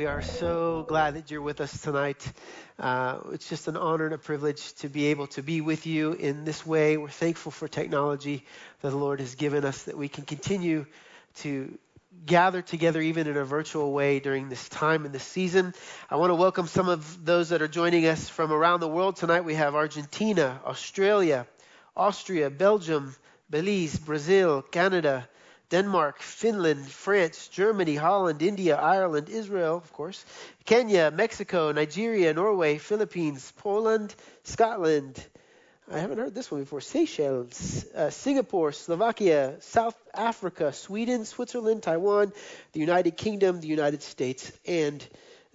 We 0.00 0.06
are 0.06 0.22
so 0.22 0.86
glad 0.88 1.16
that 1.16 1.30
you're 1.30 1.42
with 1.42 1.60
us 1.60 1.78
tonight. 1.82 2.32
Uh, 2.78 3.18
it's 3.32 3.50
just 3.50 3.68
an 3.68 3.76
honor 3.76 4.06
and 4.06 4.14
a 4.14 4.18
privilege 4.18 4.72
to 4.76 4.88
be 4.88 5.08
able 5.08 5.26
to 5.26 5.42
be 5.42 5.60
with 5.60 5.86
you 5.86 6.12
in 6.12 6.46
this 6.46 6.64
way. 6.64 6.96
We're 6.96 7.10
thankful 7.10 7.52
for 7.52 7.68
technology 7.68 8.46
that 8.80 8.88
the 8.88 8.96
Lord 8.96 9.20
has 9.20 9.34
given 9.34 9.62
us 9.66 9.82
that 9.82 9.98
we 9.98 10.08
can 10.08 10.24
continue 10.24 10.86
to 11.40 11.78
gather 12.24 12.62
together 12.62 12.98
even 13.02 13.26
in 13.26 13.36
a 13.36 13.44
virtual 13.44 13.92
way 13.92 14.20
during 14.20 14.48
this 14.48 14.70
time 14.70 15.04
and 15.04 15.14
this 15.14 15.22
season. 15.22 15.74
I 16.08 16.16
want 16.16 16.30
to 16.30 16.34
welcome 16.34 16.66
some 16.66 16.88
of 16.88 17.26
those 17.26 17.50
that 17.50 17.60
are 17.60 17.68
joining 17.68 18.06
us 18.06 18.26
from 18.26 18.52
around 18.52 18.80
the 18.80 18.88
world 18.88 19.16
tonight. 19.16 19.42
We 19.42 19.56
have 19.56 19.74
Argentina, 19.74 20.62
Australia, 20.64 21.46
Austria, 21.94 22.48
Belgium, 22.48 23.14
Belize, 23.50 23.98
Brazil, 23.98 24.62
Canada, 24.62 25.28
Denmark, 25.70 26.20
Finland, 26.20 26.86
France, 26.86 27.48
Germany, 27.48 27.94
Holland, 27.94 28.42
India, 28.42 28.76
Ireland, 28.76 29.28
Israel, 29.28 29.76
of 29.76 29.92
course, 29.92 30.24
Kenya, 30.64 31.12
Mexico, 31.12 31.70
Nigeria, 31.70 32.34
Norway, 32.34 32.78
Philippines, 32.78 33.52
Poland, 33.56 34.14
Scotland. 34.42 35.24
I 35.92 35.98
haven't 35.98 36.18
heard 36.18 36.34
this 36.34 36.50
one 36.50 36.60
before. 36.60 36.80
Seychelles, 36.80 37.86
uh, 37.94 38.10
Singapore, 38.10 38.72
Slovakia, 38.72 39.54
South 39.60 39.96
Africa, 40.12 40.72
Sweden, 40.72 41.24
Switzerland, 41.24 41.84
Taiwan, 41.84 42.32
the 42.72 42.80
United 42.80 43.16
Kingdom, 43.16 43.60
the 43.60 43.68
United 43.68 44.02
States, 44.02 44.52
and 44.66 45.04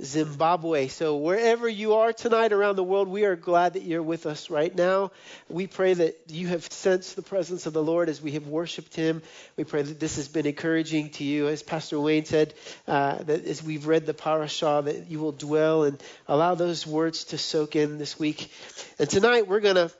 Zimbabwe. 0.04 0.90
So, 0.90 1.16
wherever 1.16 1.70
you 1.70 1.95
are 1.95 2.12
tonight 2.12 2.52
around 2.52 2.76
the 2.76 2.84
world, 2.84 3.08
we 3.08 3.23
are 3.23 3.38
glad 3.38 3.73
that 3.73 3.84
you're 3.84 4.04
with 4.04 4.26
us 4.26 4.49
right 4.49 4.76
now. 4.76 5.12
We 5.48 5.68
pray 5.68 5.94
that 5.94 6.18
you 6.27 6.48
have 6.48 6.66
sensed 6.66 7.16
the 7.16 7.21
presence 7.21 7.66
of 7.66 7.71
the 7.71 7.81
Lord 7.81 8.09
as 8.09 8.21
we 8.21 8.31
have 8.31 8.45
worshiped 8.45 8.94
Him. 8.94 9.21
We 9.55 9.63
pray 9.63 9.84
that 9.84 9.99
this 9.99 10.18
has 10.18 10.27
been 10.27 10.45
encouraging 10.45 11.12
to 11.12 11.23
you. 11.23 11.48
As 11.48 11.63
Pastor 11.63 11.98
Wayne 11.98 12.26
said, 12.26 12.54
uh, 12.88 13.23
that 13.23 13.45
as 13.45 13.63
we've 13.63 13.88
read 13.88 14.05
the 14.05 14.13
parashah, 14.13 14.84
that 14.84 15.10
you 15.10 15.20
will 15.20 15.32
dwell 15.32 15.85
and 15.85 16.02
allow 16.27 16.55
those 16.55 16.85
words 16.85 17.26
to 17.26 17.37
soak 17.37 17.77
in 17.77 17.98
this 17.98 18.20
week. 18.20 18.52
And 18.99 19.09
tonight, 19.09 19.48
we're 19.48 19.62
going 19.62 19.76
to 19.76 19.91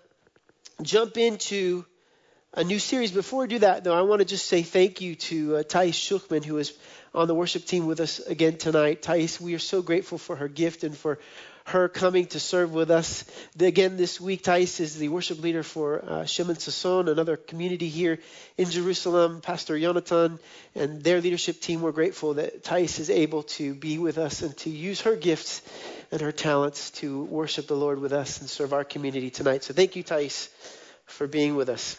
jump 0.82 1.18
into 1.18 1.86
a 2.54 2.64
new 2.64 2.80
series. 2.80 3.12
Before 3.12 3.42
we 3.42 3.48
do 3.48 3.60
that, 3.60 3.84
though, 3.84 3.98
I 3.98 4.02
want 4.02 4.20
to 4.20 4.26
just 4.26 4.48
say 4.48 4.62
thank 4.62 5.00
you 5.00 5.16
to 5.16 5.58
uh, 5.58 5.64
Thais 5.64 5.96
Schuchman, 5.96 6.44
who 6.44 6.58
is 6.58 6.74
on 7.16 7.28
the 7.28 7.36
worship 7.36 7.66
team 7.66 7.88
with 7.88 8.00
us 8.00 8.20
again 8.20 8.58
tonight. 8.58 9.02
Thais, 9.02 9.40
we 9.40 9.56
are 9.56 9.60
so 9.60 9.82
grateful 9.82 10.18
for 10.18 10.36
her 10.36 10.48
gift 10.48 10.84
and 10.84 10.96
for 10.96 11.18
her 11.66 11.90
coming 11.90 12.28
to 12.28 12.40
serve 12.40 12.74
with 12.74 12.92
us. 12.92 13.24
Again, 13.60 13.98
this 13.98 14.22
week, 14.22 14.44
Thais 14.44 14.80
is 14.80 14.98
the 14.98 15.10
worship 15.10 15.42
leader 15.42 15.64
for 15.64 16.04
uh, 16.06 16.26
Shimon 16.26 16.58
Sasson, 16.58 17.10
another 17.10 17.38
community 17.38 17.90
here 17.90 18.20
in 18.58 18.70
Jerusalem. 18.70 19.42
Pastor 19.42 19.80
Jonathan 19.80 20.38
and 20.76 21.04
their 21.04 21.22
leadership 21.22 21.62
team, 21.62 21.82
we're 21.82 21.92
grateful 21.92 22.36
that 22.36 22.64
Thais 22.64 23.00
is 23.00 23.10
able 23.10 23.44
to 23.44 23.74
be 23.74 23.98
with 23.98 24.20
us 24.20 24.44
and 24.44 24.56
to 24.58 24.70
use 24.70 25.02
her 25.02 25.16
gifts 25.16 25.64
and 26.12 26.22
her 26.22 26.32
talents 26.32 26.92
to 26.92 27.24
worship 27.24 27.66
the 27.68 27.76
Lord 27.76 28.00
with 28.00 28.14
us 28.14 28.42
and 28.42 28.50
serve 28.50 28.74
our 28.74 28.84
community 28.84 29.32
tonight. 29.32 29.64
So 29.64 29.74
thank 29.74 29.96
you, 29.96 30.04
Thais, 30.04 30.50
for 31.06 31.26
being 31.26 31.56
with 31.56 31.70
us. 31.70 31.98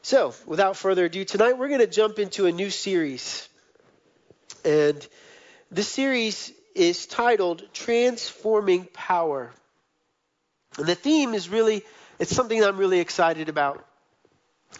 So, 0.00 0.34
without 0.46 0.76
further 0.76 1.06
ado, 1.06 1.24
tonight 1.24 1.58
we're 1.58 1.66
going 1.66 1.80
to 1.80 1.88
jump 1.88 2.20
into 2.20 2.46
a 2.46 2.52
new 2.52 2.70
series. 2.70 3.48
And 4.64 5.06
this 5.70 5.88
series 5.88 6.52
is 6.74 7.06
titled 7.06 7.62
Transforming 7.72 8.86
Power. 8.92 9.52
And 10.78 10.86
the 10.86 10.94
theme 10.94 11.34
is 11.34 11.48
really, 11.48 11.82
it's 12.18 12.34
something 12.34 12.62
I'm 12.62 12.76
really 12.76 13.00
excited 13.00 13.48
about. 13.48 13.86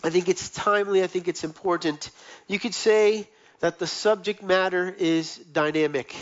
I 0.05 0.11
think 0.11 0.29
it's 0.29 0.51
timely, 0.51 1.03
I 1.03 1.07
think 1.07 1.27
it's 1.29 1.45
important. 1.45 2.11
You 2.49 2.59
could 2.59 2.75
say 2.75 3.29
that 3.61 3.79
the 3.79 3.87
subject 3.87 4.43
matter 4.43 4.95
is 4.99 5.37
dynamic. 5.37 6.15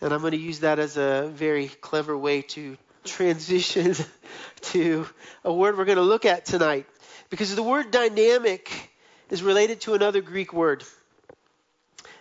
And 0.00 0.12
I'm 0.12 0.20
going 0.20 0.32
to 0.32 0.38
use 0.38 0.60
that 0.60 0.78
as 0.78 0.96
a 0.96 1.30
very 1.32 1.68
clever 1.68 2.16
way 2.16 2.42
to 2.42 2.76
transition 3.04 3.94
to 4.60 5.06
a 5.44 5.52
word 5.52 5.78
we're 5.78 5.86
going 5.86 5.96
to 5.96 6.02
look 6.02 6.26
at 6.26 6.44
tonight. 6.44 6.86
Because 7.30 7.54
the 7.54 7.62
word 7.62 7.90
dynamic 7.90 8.92
is 9.30 9.42
related 9.42 9.80
to 9.82 9.94
another 9.94 10.20
Greek 10.20 10.52
word 10.52 10.84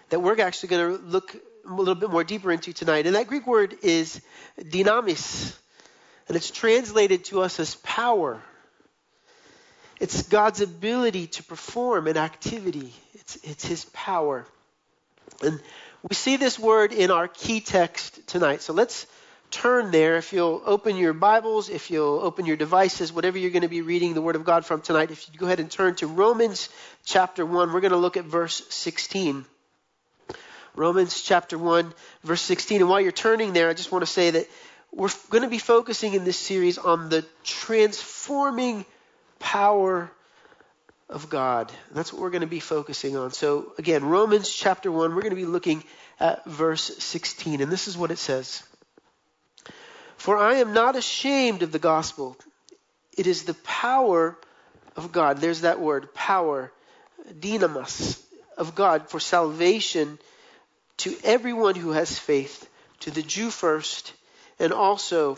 that 0.09 0.19
we're 0.19 0.39
actually 0.41 0.69
going 0.69 0.97
to 0.97 1.03
look 1.03 1.35
a 1.67 1.73
little 1.73 1.95
bit 1.95 2.09
more 2.09 2.23
deeper 2.23 2.51
into 2.51 2.73
tonight. 2.73 3.05
And 3.05 3.15
that 3.15 3.27
Greek 3.27 3.45
word 3.45 3.75
is 3.81 4.21
dynamis, 4.59 5.55
and 6.27 6.37
it's 6.37 6.51
translated 6.51 7.25
to 7.25 7.41
us 7.41 7.59
as 7.59 7.75
power. 7.75 8.41
It's 9.99 10.23
God's 10.23 10.61
ability 10.61 11.27
to 11.27 11.43
perform 11.43 12.07
an 12.07 12.17
activity. 12.17 12.93
It's, 13.15 13.35
it's 13.43 13.65
His 13.65 13.85
power. 13.85 14.45
And 15.43 15.59
we 16.07 16.15
see 16.15 16.37
this 16.37 16.57
word 16.59 16.93
in 16.93 17.11
our 17.11 17.27
key 17.27 17.59
text 17.59 18.27
tonight. 18.27 18.61
So 18.61 18.73
let's 18.73 19.07
turn 19.49 19.91
there. 19.91 20.17
If 20.17 20.33
you'll 20.33 20.61
open 20.65 20.97
your 20.97 21.13
Bibles, 21.13 21.69
if 21.69 21.89
you'll 21.89 22.19
open 22.19 22.45
your 22.45 22.57
devices, 22.57 23.11
whatever 23.11 23.37
you're 23.37 23.51
going 23.51 23.63
to 23.63 23.67
be 23.67 23.81
reading 23.81 24.13
the 24.13 24.21
Word 24.21 24.35
of 24.35 24.45
God 24.45 24.65
from 24.65 24.81
tonight, 24.81 25.11
if 25.11 25.27
you 25.31 25.39
go 25.39 25.47
ahead 25.47 25.59
and 25.59 25.71
turn 25.71 25.95
to 25.95 26.07
Romans 26.07 26.69
chapter 27.05 27.45
1, 27.45 27.73
we're 27.73 27.81
going 27.81 27.91
to 27.91 27.97
look 27.97 28.17
at 28.17 28.25
verse 28.25 28.61
16. 28.69 29.45
Romans 30.77 31.23
chapter 31.23 31.57
1, 31.57 31.91
verse 32.23 32.41
16. 32.41 32.81
And 32.81 32.89
while 32.89 33.01
you're 33.01 33.11
turning 33.11 33.51
there, 33.51 33.67
I 33.67 33.73
just 33.73 33.91
want 33.91 34.03
to 34.03 34.11
say 34.11 34.29
that 34.29 34.47
we're 34.91 35.09
going 35.31 35.41
to 35.41 35.49
be 35.49 35.57
focusing 35.57 36.13
in 36.13 36.23
this 36.23 36.37
series 36.37 36.77
on 36.77 37.09
the 37.09 37.25
transforming 37.43 38.85
power 39.39 40.11
of 41.09 41.31
God. 41.31 41.71
That's 41.91 42.13
what 42.13 42.21
we're 42.21 42.29
going 42.29 42.41
to 42.41 42.47
be 42.47 42.59
focusing 42.59 43.17
on. 43.17 43.31
So, 43.31 43.73
again, 43.79 44.05
Romans 44.05 44.53
chapter 44.53 44.91
1, 44.91 45.15
we're 45.15 45.21
going 45.21 45.31
to 45.31 45.35
be 45.35 45.45
looking 45.45 45.83
at 46.19 46.45
verse 46.45 46.83
16. 46.99 47.59
And 47.59 47.71
this 47.71 47.87
is 47.87 47.97
what 47.97 48.11
it 48.11 48.19
says 48.19 48.61
For 50.17 50.37
I 50.37 50.57
am 50.57 50.73
not 50.73 50.95
ashamed 50.95 51.63
of 51.63 51.71
the 51.71 51.79
gospel, 51.79 52.37
it 53.17 53.25
is 53.25 53.45
the 53.45 53.55
power 53.55 54.37
of 54.95 55.11
God. 55.11 55.39
There's 55.39 55.61
that 55.61 55.79
word, 55.79 56.13
power, 56.13 56.71
dynamis, 57.27 58.21
of 58.59 58.75
God 58.75 59.09
for 59.09 59.19
salvation 59.19 60.19
to 60.97 61.15
everyone 61.23 61.75
who 61.75 61.91
has 61.91 62.17
faith, 62.17 62.69
to 63.01 63.11
the 63.11 63.21
Jew 63.21 63.49
first, 63.49 64.13
and 64.59 64.73
also 64.73 65.37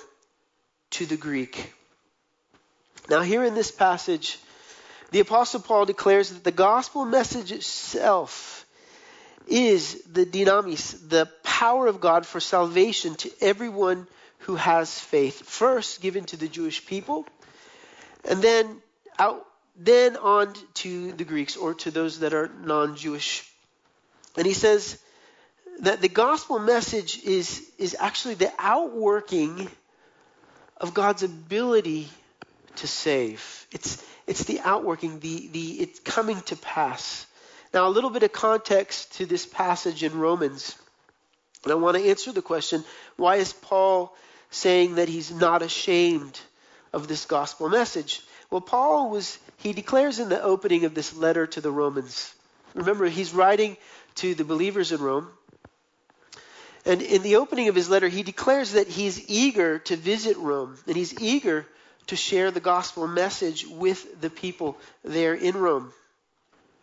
to 0.92 1.06
the 1.06 1.18
Greek. 1.18 1.74
Now, 3.10 3.22
here 3.22 3.44
in 3.44 3.56
this 3.56 3.72
passage, 3.72 4.40
the 5.12 5.20
Apostle 5.20 5.60
Paul 5.60 5.86
declares 5.86 6.30
that 6.30 6.44
the 6.44 6.52
gospel 6.52 7.06
message 7.06 7.52
itself 7.52 8.66
is 9.48 10.02
the 10.04 10.26
dynamis, 10.26 11.10
the 11.10 11.28
power 11.44 11.88
of 11.88 12.00
God 12.00 12.26
for 12.26 12.40
salvation 12.40 13.16
to 13.16 13.32
everyone 13.42 14.08
who 14.40 14.56
has 14.56 14.98
faith. 14.98 15.42
First 15.42 16.02
given 16.02 16.26
to 16.26 16.38
the 16.38 16.48
Jewish 16.48 16.86
people, 16.86 17.26
and 18.24 18.42
then 18.42 18.82
out, 19.18 19.46
then 19.76 20.16
on 20.18 20.54
to 20.76 21.12
the 21.14 21.24
Greeks 21.26 21.58
or 21.58 21.74
to 21.74 21.92
those 21.92 22.20
that 22.20 22.34
are 22.34 22.50
non-Jewish. 22.64 23.50
And 24.38 24.46
he 24.46 24.54
says 24.54 25.00
that 25.80 26.02
the 26.02 26.10
gospel 26.10 26.60
message 26.60 27.24
is, 27.24 27.70
is 27.78 27.96
actually 28.00 28.36
the 28.36 28.52
outworking 28.60 29.70
of 30.78 30.94
God's 30.94 31.24
ability 31.24 32.10
to 32.78 32.88
save. 32.88 33.68
It's, 33.72 34.04
it's 34.28 34.44
the 34.44 34.60
outworking, 34.62 35.20
the, 35.20 35.48
the, 35.52 35.82
it's 35.82 36.00
coming 36.00 36.42
to 36.44 36.56
pass. 36.56 37.26
Now, 37.74 37.88
a 37.88 37.90
little 37.90 38.10
bit 38.10 38.24
of 38.24 38.32
context 38.32 39.14
to 39.18 39.26
this 39.26 39.46
passage 39.46 40.04
in 40.04 40.18
Romans. 40.18 40.76
And 41.64 41.72
I 41.72 41.76
want 41.76 41.98
to 41.98 42.10
answer 42.10 42.32
the 42.32 42.42
question 42.42 42.84
why 43.18 43.38
is 43.38 43.54
Paul 43.54 44.16
saying 44.50 44.96
that 44.96 45.10
he's 45.10 45.32
not 45.32 45.62
ashamed 45.62 46.40
of 46.94 47.08
this 47.08 47.26
gospel 47.26 47.70
message? 47.70 48.22
Well, 48.50 48.62
Paul 48.62 49.12
was, 49.12 49.38
he 49.58 49.74
declares 49.74 50.20
in 50.20 50.30
the 50.30 50.42
opening 50.42 50.86
of 50.86 50.96
this 50.96 51.16
letter 51.16 51.46
to 51.48 51.62
the 51.62 51.72
Romans. 51.72 52.34
Remember, 52.74 53.06
he's 53.06 53.34
writing 53.34 53.78
to 54.16 54.34
the 54.34 54.44
believers 54.44 54.92
in 54.92 55.02
Rome. 55.02 55.30
And 56.86 57.02
in 57.02 57.24
the 57.24 57.38
opening 57.38 57.68
of 57.68 57.76
his 57.76 57.90
letter, 57.90 58.08
he 58.08 58.24
declares 58.24 58.74
that 58.74 58.88
he's 58.88 59.30
eager 59.30 59.80
to 59.80 59.96
visit 59.96 60.38
Rome 60.38 60.78
and 60.88 60.96
he's 60.96 61.20
eager 61.20 61.68
to 62.08 62.16
share 62.16 62.52
the 62.52 62.60
gospel 62.60 63.08
message 63.08 63.68
with 63.68 64.20
the 64.22 64.30
people 64.30 64.78
there 65.04 65.34
in 65.34 65.56
Rome. 65.56 65.94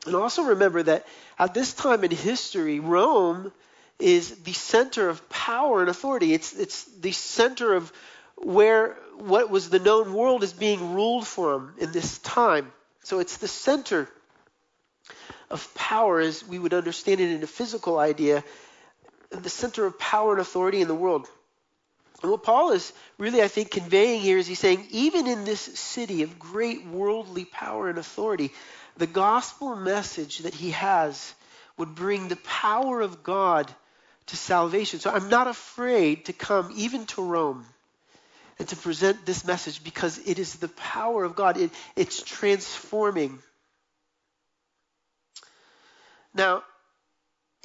And 0.07 0.15
also 0.15 0.43
remember 0.43 0.83
that 0.85 1.07
at 1.39 1.55
this 1.55 1.73
time 1.73 2.05
in 2.05 2.11
history, 2.13 2.79
Rome 2.79 3.53
is 3.99 4.31
the 4.43 4.53
center 4.53 5.09
of 5.09 5.29
power 5.29 5.81
and 5.81 5.91
authority. 5.91 6.33
It's, 6.33 6.53
it's 6.53 6.85
the 6.85 7.13
center 7.13 7.75
of 7.75 7.93
where 8.37 8.97
what 9.17 9.51
was 9.51 9.71
the 9.71 9.79
known 9.79 10.13
world 10.13 10.43
is 10.43 10.53
being 10.53 10.95
ruled 10.95 11.27
from 11.27 11.75
in 11.79 11.91
this 11.91 12.19
time. 12.19 12.71
So 13.03 13.19
it's 13.19 13.39
the 13.39 13.49
center 13.49 14.09
of 15.51 15.75
power 15.75 16.21
as 16.21 16.47
we 16.47 16.59
would 16.59 16.75
understand 16.75 17.21
it 17.21 17.31
in 17.31 17.43
a 17.43 17.47
physical 17.47 17.99
idea 17.99 18.45
the 19.31 19.51
center 19.51 19.87
of 19.87 19.99
power 19.99 20.33
and 20.33 20.41
authority 20.41 20.81
in 20.81 20.89
the 20.89 20.95
world. 20.95 21.29
And 22.23 22.31
what 22.31 22.43
Paul 22.43 22.73
is 22.73 22.93
really, 23.19 23.43
I 23.43 23.49
think, 23.49 23.71
conveying 23.71 24.21
here 24.21 24.39
is 24.39 24.47
he's 24.47 24.59
saying, 24.59 24.87
even 24.91 25.27
in 25.27 25.45
this 25.45 25.61
city 25.61 26.23
of 26.23 26.39
great 26.39 26.87
worldly 26.87 27.45
power 27.45 27.89
and 27.89 27.99
authority, 27.99 28.53
the 28.97 29.07
gospel 29.07 29.77
message 29.77 30.39
that 30.39 30.55
he 30.55 30.71
has 30.71 31.35
would 31.77 31.95
bring 31.95 32.29
the 32.29 32.37
power 32.37 33.01
of 33.03 33.23
God 33.23 33.73
to 34.27 34.37
salvation. 34.37 34.99
So 34.99 35.11
I'm 35.11 35.29
not 35.29 35.47
afraid 35.47 36.27
to 36.27 36.33
come 36.33 36.73
even 36.75 37.07
to 37.07 37.23
Rome 37.23 37.67
and 38.59 38.67
to 38.69 38.77
present 38.77 39.27
this 39.27 39.45
message 39.45 39.85
because 39.85 40.19
it 40.19 40.39
is 40.39 40.55
the 40.55 40.69
power 40.69 41.25
of 41.25 41.37
God. 41.37 41.59
It, 41.59 41.71
it's 41.95 42.23
transforming. 42.23 43.39
Now, 46.35 46.63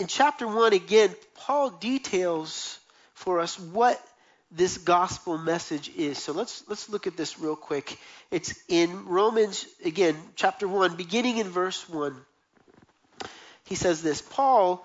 in 0.01 0.07
chapter 0.07 0.47
1, 0.47 0.73
again, 0.73 1.15
Paul 1.35 1.69
details 1.69 2.79
for 3.13 3.39
us 3.39 3.59
what 3.59 4.01
this 4.51 4.79
gospel 4.79 5.37
message 5.37 5.91
is. 5.95 6.17
So 6.17 6.33
let's 6.33 6.63
let's 6.67 6.89
look 6.89 7.05
at 7.05 7.15
this 7.15 7.39
real 7.39 7.55
quick. 7.55 7.99
It's 8.31 8.55
in 8.67 9.05
Romans 9.05 9.67
again, 9.85 10.17
chapter 10.35 10.67
1, 10.67 10.95
beginning 10.95 11.37
in 11.37 11.47
verse 11.49 11.87
1. 11.87 12.15
He 13.65 13.75
says 13.75 14.01
this, 14.01 14.23
Paul 14.23 14.83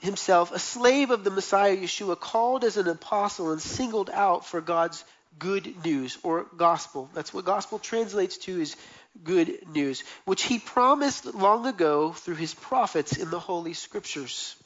himself, 0.00 0.50
a 0.50 0.58
slave 0.58 1.10
of 1.10 1.22
the 1.22 1.30
Messiah 1.30 1.76
Yeshua, 1.76 2.18
called 2.18 2.64
as 2.64 2.78
an 2.78 2.88
apostle 2.88 3.52
and 3.52 3.60
singled 3.60 4.08
out 4.08 4.46
for 4.46 4.62
God's 4.62 5.04
good 5.38 5.84
news 5.84 6.16
or 6.22 6.46
gospel. 6.56 7.10
That's 7.12 7.34
what 7.34 7.44
gospel 7.44 7.78
translates 7.78 8.38
to 8.38 8.60
is 8.60 8.76
good 9.22 9.68
news, 9.74 10.04
which 10.24 10.42
he 10.42 10.58
promised 10.58 11.26
long 11.26 11.66
ago 11.66 12.12
through 12.12 12.36
his 12.36 12.54
prophets 12.54 13.16
in 13.16 13.30
the 13.30 13.40
holy 13.40 13.74
scriptures 13.74 14.56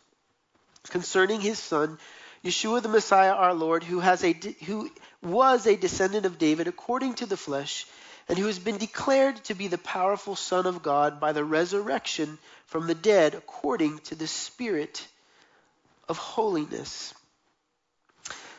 concerning 0.90 1.40
his 1.40 1.58
son 1.58 1.98
Yeshua 2.44 2.82
the 2.82 2.88
Messiah 2.88 3.32
our 3.32 3.54
Lord 3.54 3.82
who 3.82 4.00
has 4.00 4.22
a 4.22 4.34
who 4.66 4.90
was 5.22 5.66
a 5.66 5.76
descendant 5.76 6.26
of 6.26 6.38
David 6.38 6.68
according 6.68 7.14
to 7.14 7.26
the 7.26 7.38
flesh 7.38 7.86
and 8.28 8.38
who 8.38 8.46
has 8.46 8.58
been 8.58 8.76
declared 8.76 9.42
to 9.44 9.54
be 9.54 9.68
the 9.68 9.78
powerful 9.78 10.36
son 10.36 10.66
of 10.66 10.82
God 10.82 11.20
by 11.20 11.32
the 11.32 11.44
resurrection 11.44 12.38
from 12.66 12.86
the 12.86 12.94
dead 12.94 13.34
according 13.34 13.98
to 14.00 14.14
the 14.14 14.26
spirit 14.26 15.06
of 16.08 16.18
holiness. 16.18 17.14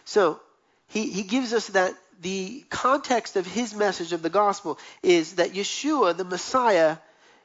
So, 0.04 0.40
he, 0.88 1.12
he 1.12 1.24
gives 1.24 1.54
us 1.54 1.68
that 1.68 1.96
the 2.22 2.64
context 2.70 3.36
of 3.36 3.46
his 3.46 3.74
message 3.74 4.14
of 4.14 4.22
the 4.22 4.30
gospel 4.30 4.80
is 5.04 5.36
that 5.36 5.54
Yeshua, 5.54 6.16
the 6.16 6.24
Messiah, 6.24 6.98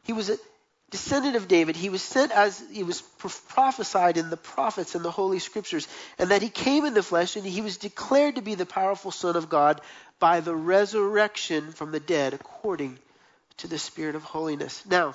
he 0.03 0.13
was 0.13 0.31
a 0.31 0.37
descendant 0.91 1.37
of 1.37 1.49
David. 1.49 1.77
He 1.77 1.89
was 1.89 2.03
sent 2.03 2.33
as 2.33 2.63
he 2.73 2.83
was 2.83 3.01
prophesied 3.01 4.17
in 4.17 4.31
the 4.31 4.37
prophets 4.37 4.95
and 4.95 5.05
the 5.05 5.11
Holy 5.11 5.39
Scriptures, 5.39 5.87
and 6.19 6.31
that 6.31 6.43
he 6.43 6.49
came 6.49 6.85
in 6.85 6.95
the 6.95 7.03
flesh 7.03 7.37
and 7.37 7.47
he 7.47 7.61
was 7.61 7.77
declared 7.77 8.37
to 8.37 8.43
be 8.43 8.55
the 8.55 8.67
powerful 8.67 9.11
Son 9.11 9.37
of 9.37 9.49
God 9.49 9.81
by 10.19 10.41
the 10.41 10.55
resurrection 10.55 11.73
from 11.73 11.93
the 11.93 12.01
dead 12.01 12.35
according 12.35 12.99
to 13.59 13.69
the 13.69 13.79
Spirit 13.79 14.17
of 14.17 14.23
holiness. 14.23 14.83
Now, 14.87 15.15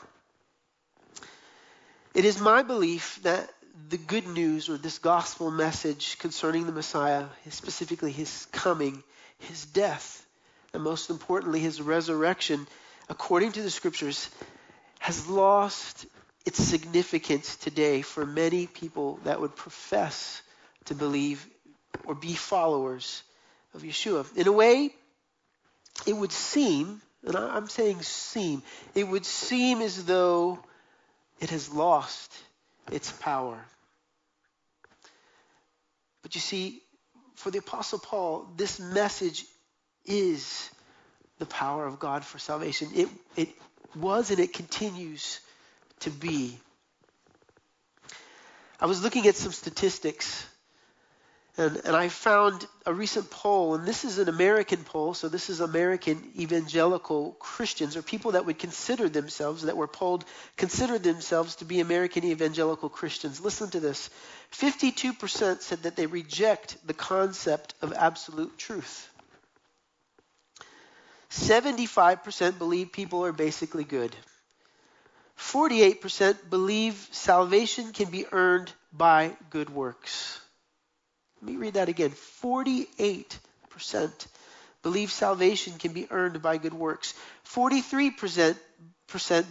it 2.13 2.23
is 2.23 2.39
my 2.39 2.63
belief 2.63 3.19
that 3.23 3.51
the 3.89 3.97
good 3.97 4.27
news 4.27 4.69
or 4.69 4.77
this 4.77 4.99
gospel 4.99 5.51
message 5.51 6.17
concerning 6.19 6.65
the 6.65 6.71
Messiah, 6.71 7.25
specifically 7.49 8.11
his 8.11 8.47
coming, 8.51 9.03
his 9.39 9.65
death, 9.65 10.25
and 10.73 10.83
most 10.83 11.09
importantly, 11.09 11.59
his 11.59 11.81
resurrection, 11.81 12.67
according 13.09 13.53
to 13.53 13.61
the 13.61 13.71
scriptures, 13.71 14.29
has 14.99 15.27
lost 15.27 16.05
its 16.45 16.63
significance 16.63 17.55
today 17.55 18.01
for 18.01 18.25
many 18.25 18.67
people 18.67 19.19
that 19.23 19.41
would 19.41 19.55
profess 19.55 20.41
to 20.85 20.95
believe 20.95 21.45
or 22.05 22.15
be 22.15 22.33
followers 22.33 23.23
of 23.73 23.81
Yeshua. 23.81 24.25
In 24.37 24.47
a 24.47 24.51
way, 24.51 24.93
it 26.05 26.13
would 26.13 26.31
seem, 26.31 27.01
and 27.25 27.35
I'm 27.35 27.67
saying 27.67 28.01
seem, 28.01 28.61
it 28.93 29.07
would 29.07 29.25
seem 29.25 29.81
as 29.81 30.05
though 30.05 30.59
it 31.39 31.49
has 31.49 31.73
lost 31.73 32.31
its 32.91 33.11
power. 33.11 33.59
But 36.21 36.35
you 36.35 36.41
see, 36.41 36.81
for 37.35 37.51
the 37.51 37.59
Apostle 37.59 37.99
Paul, 37.99 38.47
this 38.57 38.79
message 38.79 39.45
is 40.05 40.69
the 41.39 41.45
power 41.45 41.85
of 41.85 41.99
God 41.99 42.23
for 42.23 42.39
salvation. 42.39 42.89
It, 42.95 43.09
it 43.35 43.49
was 43.95 44.31
and 44.31 44.39
it 44.39 44.53
continues 44.53 45.39
to 46.01 46.09
be. 46.09 46.57
I 48.79 48.85
was 48.87 49.03
looking 49.03 49.27
at 49.27 49.35
some 49.35 49.51
statistics 49.51 50.45
and, 51.57 51.77
and 51.85 51.95
I 51.95 52.09
found 52.09 52.67
a 52.85 52.93
recent 52.93 53.29
poll, 53.29 53.75
and 53.75 53.85
this 53.85 54.03
is 54.03 54.17
an 54.17 54.27
American 54.27 54.83
poll, 54.83 55.13
so 55.13 55.29
this 55.29 55.49
is 55.49 55.61
American 55.61 56.31
evangelical 56.37 57.31
Christians, 57.39 57.95
or 57.95 58.01
people 58.01 58.31
that 58.31 58.45
would 58.45 58.59
consider 58.59 59.07
themselves, 59.07 59.63
that 59.63 59.77
were 59.77 59.87
polled, 59.87 60.25
considered 60.57 61.03
themselves 61.03 61.55
to 61.57 61.65
be 61.65 61.79
American 61.79 62.25
evangelical 62.25 62.89
Christians. 62.89 63.39
Listen 63.39 63.69
to 63.69 63.79
this 63.79 64.09
52% 64.51 65.61
said 65.61 65.83
that 65.83 65.95
they 65.95 66.07
reject 66.07 66.77
the 66.85 66.93
concept 66.93 67.73
of 67.81 67.93
absolute 67.93 68.57
truth. 68.57 69.09
75% 71.31 72.57
believe 72.57 72.91
people 72.91 73.25
are 73.25 73.33
basically 73.33 73.83
good. 73.85 74.15
48% 75.37 76.49
believe 76.49 77.07
salvation 77.11 77.91
can 77.91 78.09
be 78.09 78.25
earned 78.31 78.71
by 78.93 79.35
good 79.49 79.69
works. 79.69 80.39
Let 81.41 81.51
me 81.51 81.57
read 81.57 81.73
that 81.75 81.89
again. 81.89 82.11
48% 82.43 83.27
believe 84.83 85.11
salvation 85.11 85.77
can 85.77 85.93
be 85.93 86.07
earned 86.09 86.41
by 86.41 86.57
good 86.57 86.73
works. 86.73 87.13
43% 87.53 88.55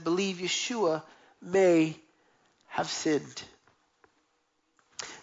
believe 0.04 0.36
Yeshua 0.36 1.02
may 1.42 1.96
have 2.68 2.88
sinned. 2.88 3.42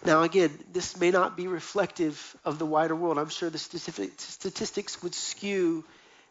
Now, 0.04 0.22
again, 0.22 0.50
this 0.72 0.98
may 0.98 1.10
not 1.10 1.36
be 1.36 1.46
reflective 1.46 2.36
of 2.44 2.58
the 2.58 2.66
wider 2.66 2.96
world. 2.96 3.18
I'm 3.18 3.28
sure 3.28 3.50
the 3.50 3.58
specific 3.58 4.12
statistics 4.18 5.02
would 5.02 5.14
skew 5.14 5.84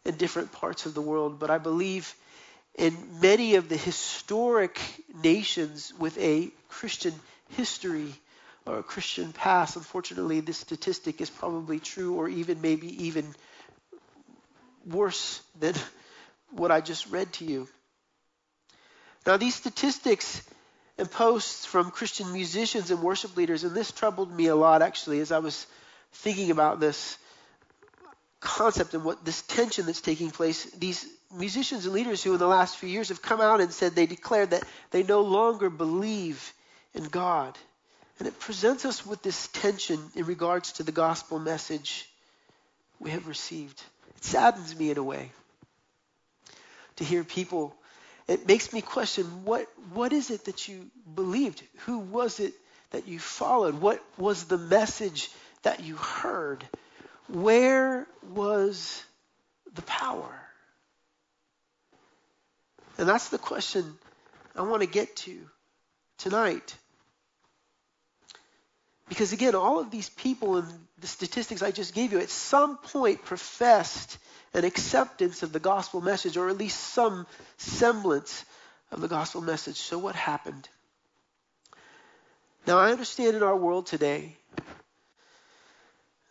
in 0.04 0.16
different 0.16 0.52
parts 0.52 0.86
of 0.86 0.94
the 0.94 1.02
world, 1.02 1.40
but 1.40 1.50
I 1.50 1.58
believe 1.58 2.14
in 2.76 2.96
many 3.22 3.56
of 3.56 3.70
the 3.70 3.78
historic 3.78 4.80
nations 5.24 5.94
with 5.98 6.18
a 6.18 6.50
Christian 6.70 7.14
history 7.50 8.14
or 8.66 8.80
a 8.80 8.84
Christian 8.84 9.34
past, 9.34 9.76
unfortunately, 9.76 10.40
this 10.40 10.58
statistic 10.58 11.22
is 11.22 11.30
probably 11.30 11.80
true 11.80 12.16
or 12.16 12.30
even 12.30 12.62
maybe 12.62 13.06
even 13.06 13.34
worse 14.86 15.42
than 15.60 15.74
what 16.52 16.72
I 16.72 16.82
just 16.82 17.10
read 17.10 17.32
to 17.34 17.46
you. 17.46 17.68
Now, 19.26 19.38
these 19.38 19.56
statistics 19.56 20.42
and 20.98 21.10
posts 21.10 21.66
from 21.66 21.92
Christian 21.92 22.32
musicians 22.34 22.92
and 22.92 23.02
worship 23.02 23.36
leaders, 23.38 23.64
and 23.64 23.76
this 23.76 23.92
troubled 23.92 24.32
me 24.32 24.48
a 24.48 24.56
lot 24.56 24.82
actually 24.82 25.20
as 25.20 25.32
I 25.32 25.40
was 25.40 25.66
thinking 26.14 26.52
about 26.52 26.80
this 26.80 27.18
concept 28.40 28.94
and 28.94 29.04
what 29.04 29.24
this 29.24 29.42
tension 29.44 29.86
that's 29.86 30.02
taking 30.02 30.32
place. 30.32 30.66
These 30.72 31.06
musicians 31.36 31.86
and 31.86 31.94
leaders 31.94 32.24
who, 32.24 32.34
in 32.34 32.40
the 32.40 32.48
last 32.48 32.78
few 32.78 32.90
years, 32.90 33.10
have 33.10 33.22
come 33.22 33.40
out 33.42 33.62
and 33.62 33.72
said 33.72 33.94
they 33.94 34.08
declared 34.08 34.52
that 34.52 34.64
they 34.90 35.04
no 35.04 35.22
longer 35.22 35.70
believe 35.70 36.54
in 36.94 37.06
God 37.06 37.58
and 38.22 38.28
it 38.28 38.40
presents 38.40 38.86
us 38.86 39.04
with 39.04 39.24
this 39.24 39.48
tension 39.48 40.00
in 40.14 40.28
regards 40.28 40.74
to 40.74 40.84
the 40.84 40.92
gospel 40.92 41.40
message 41.40 42.08
we 43.00 43.10
have 43.10 43.28
received. 43.28 43.82
It 44.16 44.24
saddens 44.24 44.76
me 44.76 44.92
in 44.92 45.00
a 45.00 45.04
way 45.04 45.32
to 46.98 47.04
hear 47.04 47.24
people. 47.24 47.76
It 48.28 48.48
makes 48.48 48.72
me 48.74 48.82
question 48.82 49.26
what, 49.44 49.68
what 49.92 50.14
is 50.14 50.30
it 50.30 50.46
that 50.46 50.68
you 50.68 50.92
believed? 51.16 51.64
Who 51.88 51.98
was 51.98 52.40
it 52.40 52.54
that 52.92 53.08
you 53.08 53.18
followed? 53.18 53.82
What 53.82 54.04
was 54.20 54.44
the 54.44 54.60
message 54.60 55.32
that 55.64 55.80
you 55.80 55.96
heard? 55.96 56.64
Where 57.28 58.06
was 58.30 59.04
the 59.74 59.82
power? 59.82 60.32
And 63.00 63.10
that's 63.10 63.30
the 63.30 63.40
question 63.40 63.96
I 64.56 64.62
want 64.62 64.84
to 64.84 64.88
get 64.88 65.16
to 65.16 65.40
tonight. 66.20 66.76
Because 69.12 69.34
again, 69.34 69.56
all 69.56 69.78
of 69.78 69.92
these 69.92 70.08
people 70.08 70.56
in 70.56 70.66
the 71.02 71.06
statistics 71.06 71.62
I 71.62 71.72
just 71.72 71.94
gave 71.94 72.14
you 72.14 72.20
at 72.20 72.30
some 72.30 72.78
point 72.78 73.26
professed 73.26 74.18
an 74.54 74.64
acceptance 74.64 75.44
of 75.44 75.52
the 75.52 75.60
gospel 75.60 76.00
message, 76.00 76.38
or 76.38 76.48
at 76.48 76.58
least 76.58 76.80
some 76.80 77.28
semblance 77.58 78.46
of 78.90 79.02
the 79.02 79.10
gospel 79.10 79.42
message. 79.42 79.76
So 79.76 79.98
what 79.98 80.16
happened? 80.16 80.70
Now, 82.66 82.78
I 82.78 82.94
understand 82.94 83.36
in 83.36 83.44
our 83.44 83.54
world 83.54 83.86
today 83.86 84.34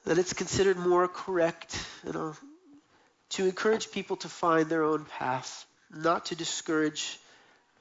that 0.07 0.17
it's 0.17 0.33
considered 0.33 0.79
more 0.79 1.07
correct 1.07 1.79
you 2.07 2.15
know, 2.15 2.35
to 3.29 3.45
encourage 3.45 3.93
people 3.93 4.17
to 4.17 4.29
find 4.31 4.71
their 4.71 4.85
own 4.85 5.05
path, 5.05 5.67
not 5.95 6.25
to 6.27 6.35
discourage 6.35 7.19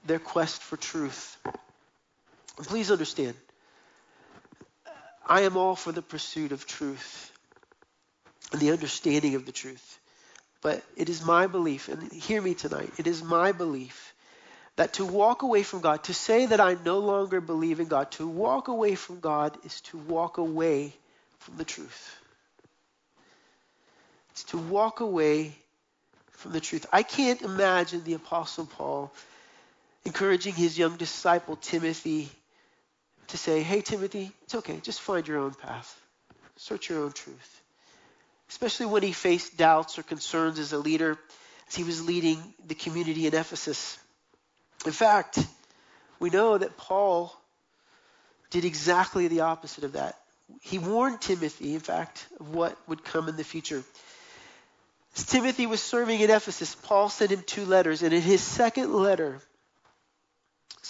their 0.05 0.19
quest 0.19 0.61
for 0.61 0.75
truth. 0.75 1.37
Please 2.57 2.91
understand, 2.91 3.35
I 5.25 5.41
am 5.41 5.57
all 5.57 5.75
for 5.75 5.91
the 5.91 6.01
pursuit 6.01 6.51
of 6.51 6.65
truth 6.65 7.31
and 8.51 8.61
the 8.61 8.71
understanding 8.71 9.35
of 9.35 9.45
the 9.45 9.51
truth. 9.51 9.99
But 10.61 10.83
it 10.97 11.07
is 11.09 11.23
my 11.23 11.47
belief, 11.47 11.87
and 11.87 12.11
hear 12.11 12.41
me 12.41 12.53
tonight, 12.53 12.91
it 12.97 13.07
is 13.07 13.23
my 13.23 13.51
belief 13.51 14.13
that 14.75 14.93
to 14.93 15.05
walk 15.05 15.41
away 15.41 15.63
from 15.63 15.81
God, 15.81 16.03
to 16.05 16.13
say 16.13 16.45
that 16.45 16.59
I 16.59 16.77
no 16.85 16.99
longer 16.99 17.41
believe 17.41 17.79
in 17.79 17.87
God, 17.87 18.11
to 18.11 18.27
walk 18.27 18.67
away 18.69 18.95
from 18.95 19.19
God 19.19 19.57
is 19.65 19.81
to 19.81 19.97
walk 19.97 20.37
away 20.37 20.93
from 21.39 21.57
the 21.57 21.65
truth. 21.65 22.15
It's 24.31 24.43
to 24.45 24.57
walk 24.57 25.01
away 25.01 25.53
from 26.31 26.53
the 26.53 26.61
truth. 26.61 26.85
I 26.93 27.03
can't 27.03 27.41
imagine 27.41 28.03
the 28.03 28.13
Apostle 28.13 28.65
Paul 28.65 29.11
encouraging 30.05 30.53
his 30.53 30.77
young 30.77 30.95
disciple 30.95 31.57
Timothy 31.57 32.29
to 33.29 33.37
say, 33.37 33.63
Hey, 33.63 33.81
Timothy, 33.81 34.31
it's 34.43 34.55
okay, 34.55 34.79
just 34.81 35.01
find 35.01 35.27
your 35.27 35.39
own 35.39 35.53
path, 35.53 35.99
search 36.57 36.89
your 36.89 37.03
own 37.03 37.11
truth. 37.11 37.61
Especially 38.49 38.87
when 38.87 39.03
he 39.03 39.11
faced 39.11 39.57
doubts 39.57 39.99
or 39.99 40.03
concerns 40.03 40.59
as 40.59 40.73
a 40.73 40.77
leader, 40.77 41.17
as 41.67 41.75
he 41.75 41.83
was 41.83 42.05
leading 42.05 42.41
the 42.65 42.75
community 42.75 43.27
in 43.27 43.35
Ephesus. 43.35 43.97
In 44.85 44.91
fact, 44.91 45.39
we 46.19 46.29
know 46.29 46.57
that 46.57 46.77
Paul 46.77 47.35
did 48.49 48.65
exactly 48.65 49.27
the 49.27 49.41
opposite 49.41 49.83
of 49.83 49.93
that. 49.93 50.15
He 50.61 50.79
warned 50.79 51.21
Timothy, 51.21 51.75
in 51.75 51.79
fact, 51.79 52.25
of 52.39 52.53
what 52.55 52.75
would 52.87 53.03
come 53.03 53.29
in 53.29 53.37
the 53.37 53.43
future. 53.43 53.83
As 55.15 55.25
Timothy 55.25 55.67
was 55.67 55.81
serving 55.81 56.19
in 56.19 56.31
Ephesus, 56.31 56.75
Paul 56.75 57.09
sent 57.09 57.31
him 57.31 57.43
two 57.45 57.65
letters, 57.65 58.01
and 58.01 58.13
in 58.13 58.21
his 58.21 58.41
second 58.41 58.93
letter, 58.93 59.41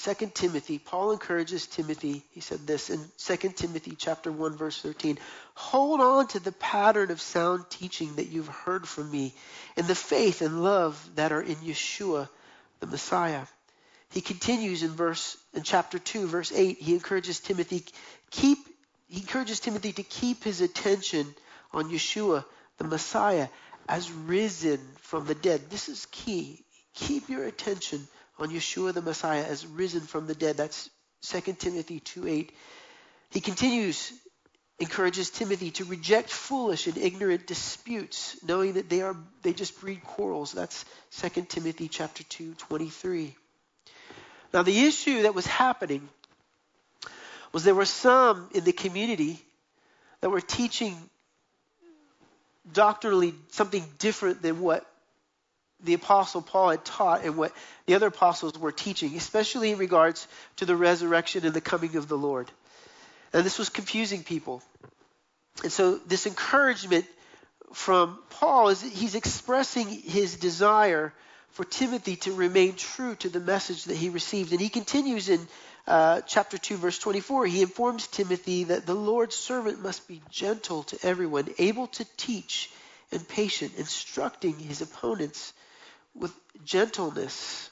2 0.04 0.32
Timothy, 0.34 0.80
Paul 0.80 1.12
encourages 1.12 1.68
Timothy. 1.68 2.24
He 2.32 2.40
said 2.40 2.66
this 2.66 2.90
in 2.90 3.12
2 3.18 3.36
Timothy 3.50 3.96
chapter 3.98 4.32
1 4.32 4.56
verse 4.56 4.80
13, 4.82 5.20
"Hold 5.56 6.00
on 6.00 6.28
to 6.28 6.40
the 6.40 6.54
pattern 6.54 7.12
of 7.12 7.20
sound 7.20 7.70
teaching 7.70 8.16
that 8.16 8.28
you've 8.28 8.48
heard 8.48 8.88
from 8.88 9.12
me 9.12 9.36
and 9.76 9.88
the 9.88 9.96
faith 9.96 10.42
and 10.42 10.64
love 10.64 10.98
that 11.16 11.34
are 11.34 11.42
in 11.42 11.58
Yeshua 11.58 12.30
the 12.80 12.88
Messiah." 12.88 13.46
He 14.12 14.22
continues 14.22 14.84
in 14.84 14.92
verse 14.92 15.36
in 15.54 15.64
chapter 15.64 16.00
2 16.00 16.28
verse 16.28 16.54
8, 16.54 16.78
he 16.80 16.94
encourages 16.94 17.42
Timothy 17.42 17.86
keep 18.32 18.58
he 19.08 19.20
encourages 19.20 19.60
Timothy 19.60 19.92
to 19.94 20.04
keep 20.04 20.46
his 20.46 20.62
attention 20.62 21.36
on 21.74 21.90
Yeshua 21.90 22.46
the 22.78 22.86
Messiah 22.86 23.50
as 23.90 24.10
risen 24.10 24.80
from 25.02 25.26
the 25.26 25.36
dead. 25.36 25.70
This 25.70 25.90
is 25.90 26.08
key. 26.12 26.64
Keep 26.94 27.28
your 27.30 27.44
attention 27.44 28.08
on 28.40 28.50
Yeshua 28.50 28.94
the 28.94 29.02
Messiah 29.02 29.44
as 29.44 29.66
risen 29.66 30.02
from 30.02 30.28
the 30.28 30.36
dead. 30.36 30.58
That's 30.58 30.90
2 31.24 31.54
Timothy 31.54 32.00
2:8. 32.00 32.50
He 33.32 33.42
continues, 33.42 34.12
encourages 34.80 35.30
Timothy 35.30 35.72
to 35.72 35.86
reject 35.86 36.30
foolish 36.30 36.88
and 36.88 36.98
ignorant 36.98 37.46
disputes, 37.46 38.38
knowing 38.44 38.74
that 38.74 38.90
they 38.90 39.02
are 39.02 39.16
they 39.42 39.54
just 39.54 39.80
breed 39.82 40.04
quarrels. 40.04 40.54
That's 40.54 40.86
2 41.12 41.46
Timothy 41.50 41.90
chapter 41.90 42.24
2, 42.24 42.54
23. 42.56 43.36
Now 44.54 44.64
the 44.64 44.86
issue 44.86 45.24
that 45.24 45.36
was 45.36 45.46
happening 45.46 46.08
was 47.52 47.64
there 47.64 47.76
were 47.76 47.86
some 47.86 48.50
in 48.54 48.64
the 48.64 48.74
community 48.74 49.44
that 50.22 50.30
were 50.30 50.42
teaching 50.42 50.98
doctrinally 52.72 53.34
something 53.52 53.84
different 53.98 54.42
than 54.42 54.60
what 54.62 54.89
the 55.84 55.94
apostle 55.94 56.42
Paul 56.42 56.72
had 56.72 56.86
taught 56.86 57.24
and 57.24 57.38
what 57.38 57.54
the 57.86 57.96
other 57.96 58.08
apostles 58.08 58.58
were 58.58 58.72
teaching, 58.72 59.16
especially 59.16 59.72
in 59.72 59.78
regards 59.78 60.28
to 60.58 60.66
the 60.66 60.76
resurrection 60.76 61.46
and 61.46 61.54
the 61.54 61.62
coming 61.62 61.96
of 61.96 62.08
the 62.08 62.18
Lord. 62.18 62.52
And 63.34 63.46
this 63.46 63.60
was 63.60 63.70
confusing 63.70 64.24
people. 64.24 64.62
And 65.64 65.72
so 65.72 65.96
this 65.96 66.26
encouragement 66.26 67.06
from 67.74 68.18
Paul 68.30 68.70
is 68.70 68.82
he's 68.82 69.16
expressing 69.16 69.88
his 69.88 70.36
desire 70.38 71.14
for 71.52 71.64
Timothy 71.64 72.16
to 72.18 72.34
remain 72.34 72.76
true 72.76 73.16
to 73.16 73.30
the 73.30 73.40
message 73.40 73.86
that 73.86 73.98
he 73.98 74.10
received. 74.10 74.52
And 74.52 74.62
he 74.62 74.70
continues 74.70 75.30
in 75.30 75.48
uh, 75.88 76.22
chapter 76.22 76.58
2, 76.58 76.78
verse 76.78 77.00
24. 77.00 77.46
He 77.48 77.62
informs 77.62 78.08
Timothy 78.08 78.66
that 78.66 78.86
the 78.86 78.94
Lord's 78.94 79.36
servant 79.36 79.82
must 79.82 80.08
be 80.08 80.22
gentle 80.30 80.84
to 80.84 80.98
everyone, 81.04 81.50
able 81.58 81.88
to 81.88 82.06
teach 82.18 82.70
and 83.12 83.28
patient, 83.28 83.74
instructing 83.78 84.58
his 84.58 84.82
opponents 84.82 85.54
with 86.16 86.34
gentleness. 86.64 87.70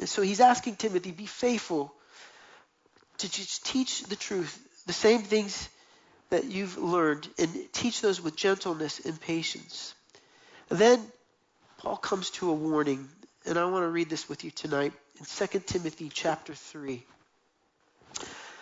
And 0.00 0.08
so 0.08 0.22
he's 0.22 0.40
asking 0.40 0.76
Timothy, 0.76 1.12
be 1.12 1.26
faithful 1.26 1.94
to 3.18 3.30
teach 3.30 4.04
the 4.04 4.16
truth, 4.16 4.84
the 4.86 4.92
same 4.92 5.22
things 5.22 5.68
that 6.30 6.44
you've 6.44 6.78
learned, 6.78 7.28
and 7.38 7.72
teach 7.72 8.00
those 8.00 8.20
with 8.20 8.34
gentleness 8.34 9.00
and 9.00 9.20
patience. 9.20 9.94
And 10.70 10.78
then 10.78 11.00
Paul 11.78 11.96
comes 11.96 12.30
to 12.30 12.50
a 12.50 12.54
warning, 12.54 13.08
and 13.44 13.58
I 13.58 13.64
want 13.66 13.84
to 13.84 13.88
read 13.88 14.08
this 14.08 14.28
with 14.28 14.44
you 14.44 14.50
tonight 14.50 14.92
in 15.18 15.26
2 15.26 15.58
Timothy 15.60 16.10
chapter 16.12 16.54
3. 16.54 17.04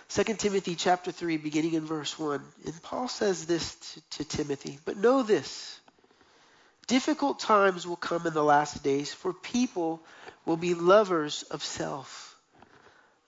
2 0.08 0.24
Timothy 0.34 0.74
chapter 0.74 1.12
3, 1.12 1.36
beginning 1.36 1.74
in 1.74 1.86
verse 1.86 2.18
1. 2.18 2.42
And 2.66 2.82
Paul 2.82 3.06
says 3.06 3.46
this 3.46 3.76
to, 3.76 4.24
to 4.24 4.24
Timothy, 4.24 4.80
but 4.84 4.96
know 4.96 5.22
this 5.22 5.78
Difficult 6.90 7.38
times 7.38 7.86
will 7.86 7.94
come 7.94 8.26
in 8.26 8.34
the 8.34 8.42
last 8.42 8.82
days, 8.82 9.12
for 9.14 9.32
people 9.32 10.02
will 10.44 10.56
be 10.56 10.74
lovers 10.74 11.44
of 11.44 11.62
self, 11.62 12.36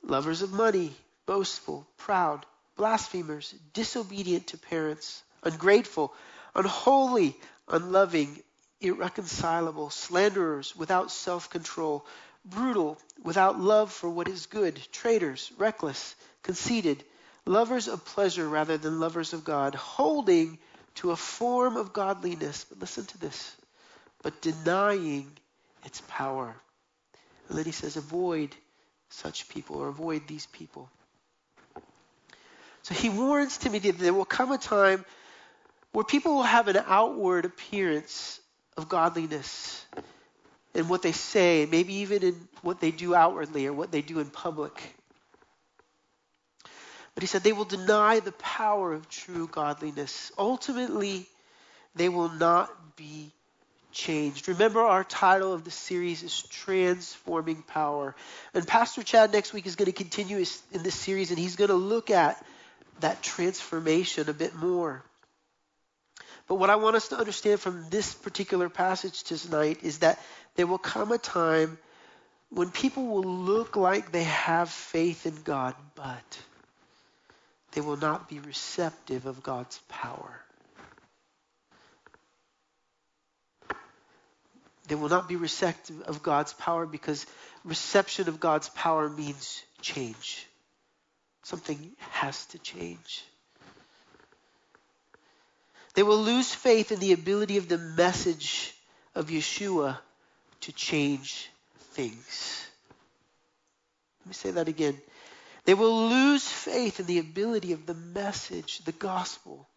lovers 0.03 0.43
of 0.43 0.53
money, 0.53 0.97
boastful, 1.27 1.87
proud, 1.97 2.45
blasphemers, 2.77 3.55
disobedient 3.73 4.49
to 4.49 4.59
parents, 4.59 5.23
ungrateful, 5.45 6.13
unholy, 6.57 7.37
unloving, 7.69 8.43
irreconcilable, 8.81 9.91
slanderers, 9.91 10.75
without 10.75 11.13
self 11.13 11.49
control, 11.49 12.05
brutal, 12.45 12.99
without 13.23 13.61
love 13.61 13.93
for 13.93 14.11
what 14.11 14.27
is 14.27 14.47
good, 14.47 14.77
traitors, 14.91 15.53
reckless, 15.57 16.17
conceited, 16.43 17.05
lovers 17.47 17.87
of 17.87 18.05
pleasure 18.05 18.49
rather 18.49 18.77
than 18.77 18.99
lovers 18.99 19.33
of 19.33 19.45
God, 19.45 19.77
holding 19.77 20.59
to 20.97 21.11
a 21.11 21.17
form 21.17 21.77
of 21.77 21.93
godliness, 21.93 22.67
but 22.69 22.81
listen 22.81 23.05
to 23.07 23.19
this, 23.19 23.57
but 24.23 24.41
denying 24.41 25.31
its 25.85 26.03
power. 26.09 26.55
And 27.49 27.59
then 27.59 27.65
he 27.65 27.73
says, 27.73 27.97
avoid 27.97 28.55
such 29.11 29.49
people 29.49 29.77
or 29.77 29.89
avoid 29.89 30.27
these 30.27 30.47
people. 30.47 30.89
So 32.83 32.95
he 32.95 33.09
warns 33.09 33.59
Timothy 33.59 33.91
that 33.91 34.01
there 34.01 34.15
will 34.15 34.25
come 34.25 34.51
a 34.53 34.59
time 34.59 35.05
where 35.93 36.05
people 36.05 36.35
will 36.35 36.43
have 36.43 36.69
an 36.69 36.79
outward 36.87 37.45
appearance 37.45 38.41
of 38.77 38.89
godliness 38.89 39.85
in 40.75 40.89
what 40.89 41.03
they 41.03 41.13
say, 41.13 41.69
maybe 41.71 41.95
even 41.97 42.23
in 42.23 42.49
what 42.63 42.81
they 42.81 42.91
do 42.91 43.15
outwardly 43.15 43.67
or 43.67 43.73
what 43.73 43.93
they 43.93 44.03
do 44.03 44.19
in 44.19 44.31
public. 44.31 44.97
But 47.15 47.23
he 47.23 47.27
said 47.27 47.43
they 47.43 47.53
will 47.53 47.65
deny 47.65 48.21
the 48.21 48.33
power 48.33 48.93
of 48.93 49.09
true 49.09 49.47
godliness. 49.47 50.33
Ultimately, 50.39 51.27
they 51.95 52.09
will 52.09 52.31
not 52.31 52.97
be 52.97 53.33
changed. 53.93 54.49
Remember, 54.49 54.81
our 54.81 55.05
title 55.05 55.53
of 55.53 55.65
the 55.65 55.71
series 55.71 56.23
is 56.23 56.43
Transforming 56.43 57.63
Power. 57.63 58.15
And 58.55 58.67
Pastor 58.67 59.03
Chad 59.03 59.33
next 59.33 59.53
week 59.53 59.67
is 59.67 59.77
going 59.77 59.87
to 59.87 59.93
continue 59.93 60.45
in 60.73 60.83
this 60.83 60.95
series, 60.95 61.31
and 61.31 61.39
he's 61.39 61.57
going 61.57 61.69
to 61.69 61.75
look 61.75 62.11
at 62.11 62.43
that 63.01 63.23
transformation 63.23 64.31
a 64.31 64.33
bit 64.33 64.55
more. 64.55 65.03
But 66.49 66.55
what 66.57 66.71
I 66.71 66.77
want 66.77 66.97
us 66.97 67.09
to 67.09 67.17
understand 67.17 67.61
from 67.61 67.89
this 67.91 68.15
particular 68.15 68.69
passage 68.69 69.23
tonight 69.23 69.81
is 69.83 69.99
that 69.99 70.19
there 70.57 70.67
will 70.67 70.79
come 70.79 71.13
a 71.13 71.19
time 71.19 71.79
when 72.51 72.71
people 72.71 73.07
will 73.07 73.23
look 73.23 73.77
like 73.77 74.13
they 74.13 74.25
have 74.25 74.69
faith 74.71 75.25
in 75.27 75.37
God, 75.43 75.75
but 75.95 76.39
they 77.73 77.81
will 77.81 77.97
not 77.97 78.29
be 78.29 78.39
receptive 78.39 79.27
of 79.27 79.43
God's 79.43 79.79
power. 79.89 80.41
They 84.89 84.95
will 84.95 85.09
not 85.09 85.29
be 85.29 85.37
receptive 85.37 86.03
of 86.03 86.23
God's 86.23 86.53
power 86.53 86.87
because 86.87 87.27
reception 87.65 88.29
of 88.29 88.41
God's 88.41 88.69
power 88.71 89.09
means 89.09 89.63
change. 89.81 90.47
Something 91.45 91.93
has 91.99 92.45
to 92.47 92.59
change. 92.59 93.25
They 95.95 96.03
will 96.03 96.19
lose 96.19 96.53
faith 96.53 96.93
in 96.93 97.01
the 97.01 97.13
ability 97.13 97.57
of 97.59 97.69
the 97.69 97.79
message 97.79 98.75
of 99.15 99.29
Yeshua 99.29 99.99
to 100.63 100.73
change 100.73 101.51
things. 101.95 102.67
Let 104.21 104.29
me 104.29 104.35
say 104.35 104.51
that 104.53 104.69
again. 104.69 104.99
They 105.65 105.75
will 105.75 106.09
lose 106.09 106.47
faith 106.47 106.99
in 106.99 107.07
the 107.07 107.19
ability 107.19 107.73
of 107.73 107.87
the 107.87 107.95
message, 107.95 108.79
the 108.85 108.93
gospel, 108.93 109.69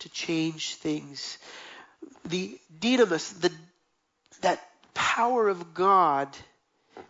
to 0.00 0.08
change 0.08 0.76
things. 0.76 1.38
The 2.24 2.58
dynamis, 2.80 3.40
the, 3.40 3.50
that 4.42 4.60
power 4.94 5.48
of 5.48 5.74
God 5.74 6.28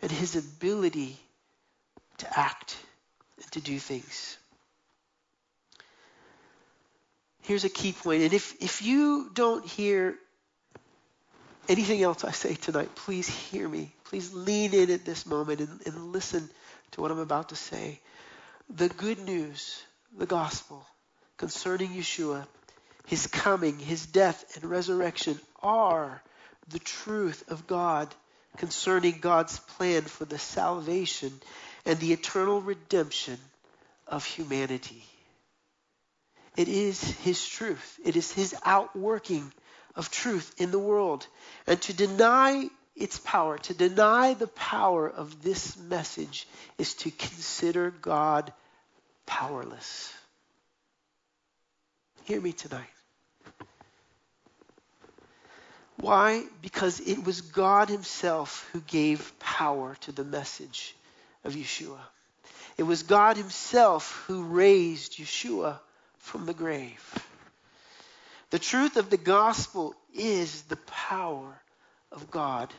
and 0.00 0.10
his 0.10 0.36
ability 0.36 1.16
to 2.18 2.38
act 2.38 2.76
and 3.36 3.52
to 3.52 3.60
do 3.60 3.78
things. 3.78 4.38
Here's 7.42 7.64
a 7.64 7.68
key 7.68 7.92
point. 7.92 8.22
and 8.22 8.32
if, 8.32 8.54
if 8.62 8.82
you 8.82 9.30
don't 9.34 9.66
hear 9.66 10.16
anything 11.68 12.02
else 12.02 12.24
I 12.24 12.30
say 12.30 12.54
tonight, 12.54 12.94
please 12.94 13.28
hear 13.28 13.68
me. 13.68 13.92
Please 14.04 14.32
lean 14.32 14.72
in 14.74 14.90
at 14.90 15.04
this 15.04 15.26
moment 15.26 15.60
and, 15.60 15.80
and 15.86 16.12
listen 16.12 16.48
to 16.92 17.00
what 17.00 17.10
I'm 17.10 17.18
about 17.18 17.48
to 17.48 17.56
say. 17.56 18.00
The 18.74 18.88
good 18.88 19.18
news, 19.18 19.82
the 20.16 20.24
gospel 20.24 20.86
concerning 21.36 21.90
Yeshua, 21.90 22.46
his 23.06 23.26
coming, 23.26 23.78
his 23.78 24.06
death, 24.06 24.56
and 24.56 24.64
resurrection 24.64 25.38
are 25.62 26.22
the 26.68 26.78
truth 26.78 27.44
of 27.50 27.66
God 27.66 28.14
concerning 28.56 29.18
God's 29.18 29.58
plan 29.58 30.02
for 30.02 30.24
the 30.24 30.38
salvation 30.38 31.32
and 31.84 31.98
the 31.98 32.12
eternal 32.14 32.62
redemption 32.62 33.38
of 34.06 34.24
humanity. 34.24 35.04
It 36.56 36.68
is 36.68 37.02
His 37.02 37.46
truth. 37.46 37.98
It 38.04 38.16
is 38.16 38.30
His 38.32 38.54
outworking 38.64 39.52
of 39.96 40.10
truth 40.10 40.54
in 40.58 40.70
the 40.70 40.78
world. 40.78 41.26
And 41.66 41.80
to 41.82 41.92
deny 41.92 42.68
its 42.94 43.18
power, 43.18 43.58
to 43.58 43.74
deny 43.74 44.34
the 44.34 44.48
power 44.48 45.08
of 45.08 45.42
this 45.42 45.76
message, 45.76 46.46
is 46.78 46.94
to 46.94 47.10
consider 47.10 47.90
God 47.90 48.52
powerless. 49.26 50.12
Hear 52.24 52.40
me 52.40 52.52
tonight. 52.52 52.86
Why? 55.96 56.44
Because 56.60 57.00
it 57.00 57.24
was 57.24 57.40
God 57.40 57.88
Himself 57.88 58.68
who 58.72 58.80
gave 58.80 59.38
power 59.38 59.96
to 60.02 60.12
the 60.12 60.24
message 60.24 60.96
of 61.44 61.54
Yeshua. 61.54 62.00
It 62.76 62.84
was 62.84 63.02
God 63.02 63.36
Himself 63.36 64.24
who 64.26 64.44
raised 64.44 65.18
Yeshua 65.18 65.78
from 66.18 66.46
the 66.46 66.54
grave. 66.54 67.14
The 68.50 68.58
truth 68.58 68.96
of 68.96 69.10
the 69.10 69.16
gospel 69.16 69.94
is 70.14 70.62
the 70.62 70.76
power 70.76 71.60
of 72.10 72.30
God 72.30 72.72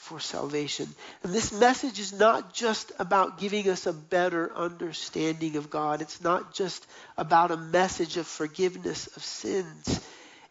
for 0.00 0.18
salvation. 0.18 0.88
And 1.22 1.32
this 1.32 1.52
message 1.52 2.00
is 2.00 2.12
not 2.12 2.54
just 2.54 2.90
about 2.98 3.38
giving 3.38 3.68
us 3.68 3.86
a 3.86 3.92
better 3.92 4.50
understanding 4.56 5.56
of 5.56 5.68
God. 5.68 6.00
It's 6.00 6.22
not 6.22 6.54
just 6.54 6.84
about 7.18 7.50
a 7.50 7.56
message 7.58 8.16
of 8.16 8.26
forgiveness 8.26 9.08
of 9.14 9.22
sins. 9.22 10.00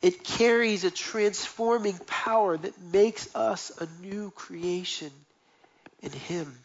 It 0.04 0.24
carries 0.24 0.84
a 0.84 0.92
transforming 0.92 1.98
power 2.06 2.58
that 2.58 2.80
makes 2.80 3.36
us 3.36 3.72
a 3.82 3.88
new 4.02 4.30
creation 4.32 5.12
in 6.02 6.12
Him. 6.12 6.56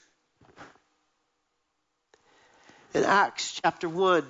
In 2.93 3.03
Acts 3.03 3.61
chapter 3.63 3.89
1, 3.89 4.25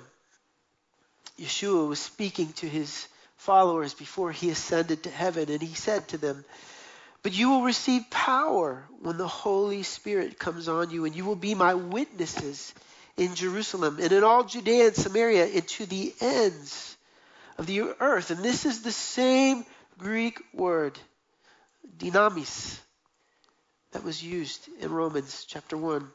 Yeshua 1.37 1.89
was 1.89 1.99
speaking 1.99 2.53
to 2.53 2.69
his 2.69 3.07
followers 3.35 3.93
before 3.93 4.31
he 4.31 4.49
ascended 4.49 5.03
to 5.03 5.09
heaven, 5.09 5.51
and 5.51 5.61
he 5.61 5.75
said 5.75 6.07
to 6.07 6.17
them, 6.17 6.45
But 7.25 7.33
you 7.33 7.49
will 7.49 7.63
receive 7.63 8.07
power 8.11 8.85
when 9.01 9.17
the 9.17 9.27
Holy 9.27 9.81
Spirit 9.81 10.37
comes 10.37 10.67
on 10.67 10.91
you, 10.91 11.05
and 11.05 11.15
you 11.15 11.25
will 11.25 11.35
be 11.35 11.55
my 11.55 11.73
witnesses 11.73 12.71
in 13.17 13.33
Jerusalem 13.33 13.97
and 13.99 14.11
in 14.11 14.23
all 14.23 14.43
Judea 14.43 14.85
and 14.89 14.95
Samaria 14.95 15.47
and 15.47 15.67
to 15.69 15.87
the 15.87 16.13
ends 16.21 16.95
of 17.57 17.65
the 17.65 17.81
earth. 17.99 18.29
And 18.29 18.45
this 18.45 18.67
is 18.67 18.83
the 18.83 18.91
same 18.91 19.65
Greek 19.97 20.39
word, 20.53 20.99
dynamis, 21.97 22.77
that 23.93 24.03
was 24.03 24.21
used 24.21 24.69
in 24.79 24.91
Romans 24.91 25.45
chapter 25.47 25.75
1 25.75 26.07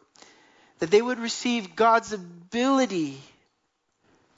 that 0.79 0.93
they 0.93 1.03
would 1.03 1.19
receive 1.19 1.75
God's 1.75 2.13
ability 2.13 3.21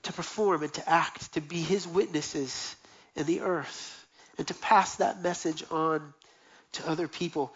to 0.04 0.12
perform 0.14 0.62
and 0.62 0.72
to 0.72 0.88
act, 0.88 1.34
to 1.34 1.42
be 1.42 1.60
his 1.60 1.86
witnesses 1.86 2.74
in 3.14 3.26
the 3.26 3.42
earth, 3.42 4.06
and 4.38 4.46
to 4.46 4.54
pass 4.54 4.96
that 4.96 5.20
message 5.20 5.64
on 5.70 6.14
to 6.72 6.88
other 6.88 7.08
people. 7.08 7.54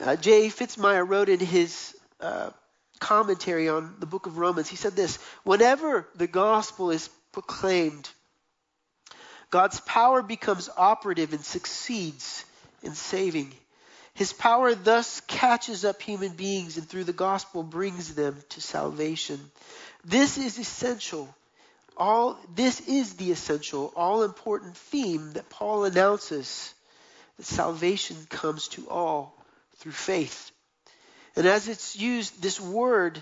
Uh, 0.00 0.16
J. 0.16 0.48
Fitzmyer 0.48 1.08
wrote 1.08 1.28
in 1.28 1.40
his 1.40 1.96
uh, 2.20 2.50
commentary 2.98 3.68
on 3.68 3.94
the 3.98 4.06
book 4.06 4.26
of 4.26 4.38
Romans, 4.38 4.68
he 4.68 4.76
said 4.76 4.96
this 4.96 5.16
Whenever 5.44 6.08
the 6.14 6.26
gospel 6.26 6.90
is 6.90 7.08
proclaimed, 7.32 8.08
God's 9.50 9.80
power 9.80 10.22
becomes 10.22 10.68
operative 10.76 11.32
and 11.32 11.44
succeeds 11.44 12.44
in 12.82 12.94
saving. 12.94 13.52
His 14.14 14.32
power 14.32 14.74
thus 14.74 15.20
catches 15.22 15.84
up 15.84 16.00
human 16.00 16.32
beings 16.32 16.76
and 16.76 16.88
through 16.88 17.04
the 17.04 17.12
gospel 17.12 17.62
brings 17.62 18.14
them 18.14 18.36
to 18.50 18.60
salvation. 18.60 19.40
This 20.04 20.38
is 20.38 20.58
essential. 20.58 21.34
All 21.96 22.38
this 22.54 22.80
is 22.88 23.14
the 23.14 23.32
essential, 23.32 23.92
all 23.96 24.22
important 24.22 24.76
theme 24.76 25.32
that 25.32 25.50
Paul 25.50 25.84
announces 25.84 26.72
that 27.36 27.46
salvation 27.46 28.16
comes 28.28 28.68
to 28.68 28.88
all 28.88 29.36
through 29.76 29.92
faith. 29.92 30.50
And 31.36 31.46
as 31.46 31.68
it's 31.68 31.96
used, 31.96 32.40
this 32.40 32.60
word 32.60 33.20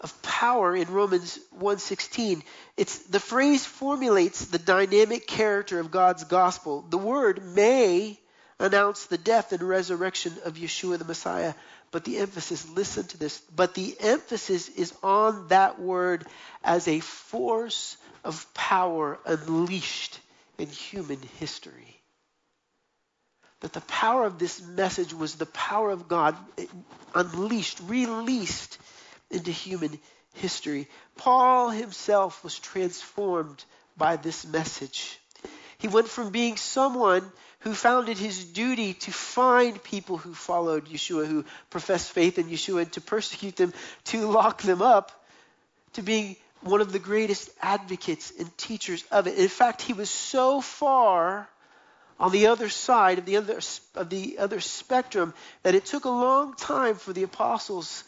of 0.00 0.22
power 0.22 0.74
in 0.76 0.92
Romans 0.92 1.38
1:16, 1.58 2.42
it's 2.76 2.98
the 2.98 3.20
phrase 3.20 3.64
formulates 3.64 4.44
the 4.44 4.58
dynamic 4.58 5.26
character 5.26 5.80
of 5.80 5.90
God's 5.90 6.24
gospel. 6.24 6.82
The 6.88 6.98
word 6.98 7.44
may 7.44 8.20
announce 8.58 9.06
the 9.06 9.18
death 9.18 9.52
and 9.52 9.62
resurrection 9.62 10.34
of 10.44 10.54
Yeshua 10.54 10.98
the 10.98 11.04
Messiah. 11.04 11.54
But 11.92 12.04
the 12.04 12.18
emphasis, 12.18 12.68
listen 12.68 13.06
to 13.08 13.18
this, 13.18 13.40
but 13.54 13.74
the 13.74 13.96
emphasis 14.00 14.68
is 14.68 14.92
on 15.02 15.48
that 15.48 15.78
word 15.78 16.26
as 16.64 16.88
a 16.88 17.00
force 17.00 17.96
of 18.24 18.52
power 18.54 19.18
unleashed 19.24 20.18
in 20.58 20.68
human 20.68 21.20
history. 21.38 22.00
That 23.60 23.72
the 23.72 23.80
power 23.82 24.24
of 24.24 24.38
this 24.38 24.60
message 24.60 25.14
was 25.14 25.34
the 25.34 25.46
power 25.46 25.90
of 25.90 26.08
God 26.08 26.36
unleashed, 27.14 27.80
released 27.80 28.78
into 29.30 29.50
human 29.50 29.98
history. 30.34 30.88
Paul 31.16 31.70
himself 31.70 32.44
was 32.44 32.58
transformed 32.58 33.64
by 33.96 34.16
this 34.16 34.44
message. 34.46 35.18
He 35.78 35.88
went 35.88 36.08
from 36.08 36.30
being 36.30 36.56
someone 36.56 37.30
who 37.60 37.74
found 37.74 38.08
it 38.08 38.18
his 38.18 38.44
duty 38.44 38.94
to 38.94 39.12
find 39.12 39.82
people 39.82 40.18
who 40.18 40.34
followed 40.34 40.86
Yeshua, 40.86 41.26
who 41.26 41.44
professed 41.70 42.12
faith 42.12 42.38
in 42.38 42.48
Yeshua, 42.48 42.82
and 42.82 42.92
to 42.92 43.00
persecute 43.00 43.56
them, 43.56 43.72
to 44.04 44.26
lock 44.26 44.62
them 44.62 44.82
up, 44.82 45.24
to 45.94 46.02
being 46.02 46.36
one 46.60 46.80
of 46.80 46.92
the 46.92 46.98
greatest 46.98 47.50
advocates 47.60 48.32
and 48.38 48.56
teachers 48.56 49.04
of 49.10 49.26
it. 49.26 49.38
In 49.38 49.48
fact, 49.48 49.82
he 49.82 49.92
was 49.92 50.10
so 50.10 50.60
far 50.60 51.48
on 52.18 52.32
the 52.32 52.46
other 52.46 52.68
side 52.68 53.18
of 53.18 53.26
the 53.26 53.36
other, 53.36 53.60
of 53.94 54.10
the 54.10 54.38
other 54.38 54.60
spectrum 54.60 55.34
that 55.62 55.74
it 55.74 55.84
took 55.84 56.04
a 56.04 56.10
long 56.10 56.54
time 56.54 56.94
for 56.94 57.12
the 57.12 57.22
apostles 57.22 58.04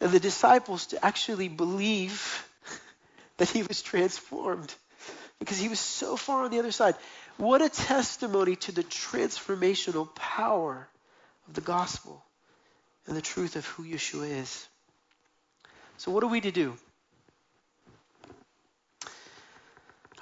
and 0.00 0.10
the 0.12 0.20
disciples 0.20 0.86
to 0.86 1.04
actually 1.04 1.48
believe 1.48 2.46
that 3.38 3.48
he 3.48 3.62
was 3.62 3.82
transformed 3.82 4.72
because 5.38 5.58
he 5.58 5.68
was 5.68 5.80
so 5.80 6.16
far 6.16 6.44
on 6.44 6.50
the 6.50 6.58
other 6.60 6.72
side. 6.72 6.94
What 7.36 7.62
a 7.62 7.68
testimony 7.68 8.56
to 8.56 8.72
the 8.72 8.84
transformational 8.84 10.14
power 10.14 10.88
of 11.48 11.54
the 11.54 11.60
gospel 11.60 12.24
and 13.06 13.16
the 13.16 13.22
truth 13.22 13.56
of 13.56 13.66
who 13.66 13.84
Yeshua 13.84 14.28
is. 14.28 14.68
So, 15.96 16.12
what 16.12 16.22
are 16.22 16.28
we 16.28 16.40
to 16.40 16.52
do? 16.52 16.76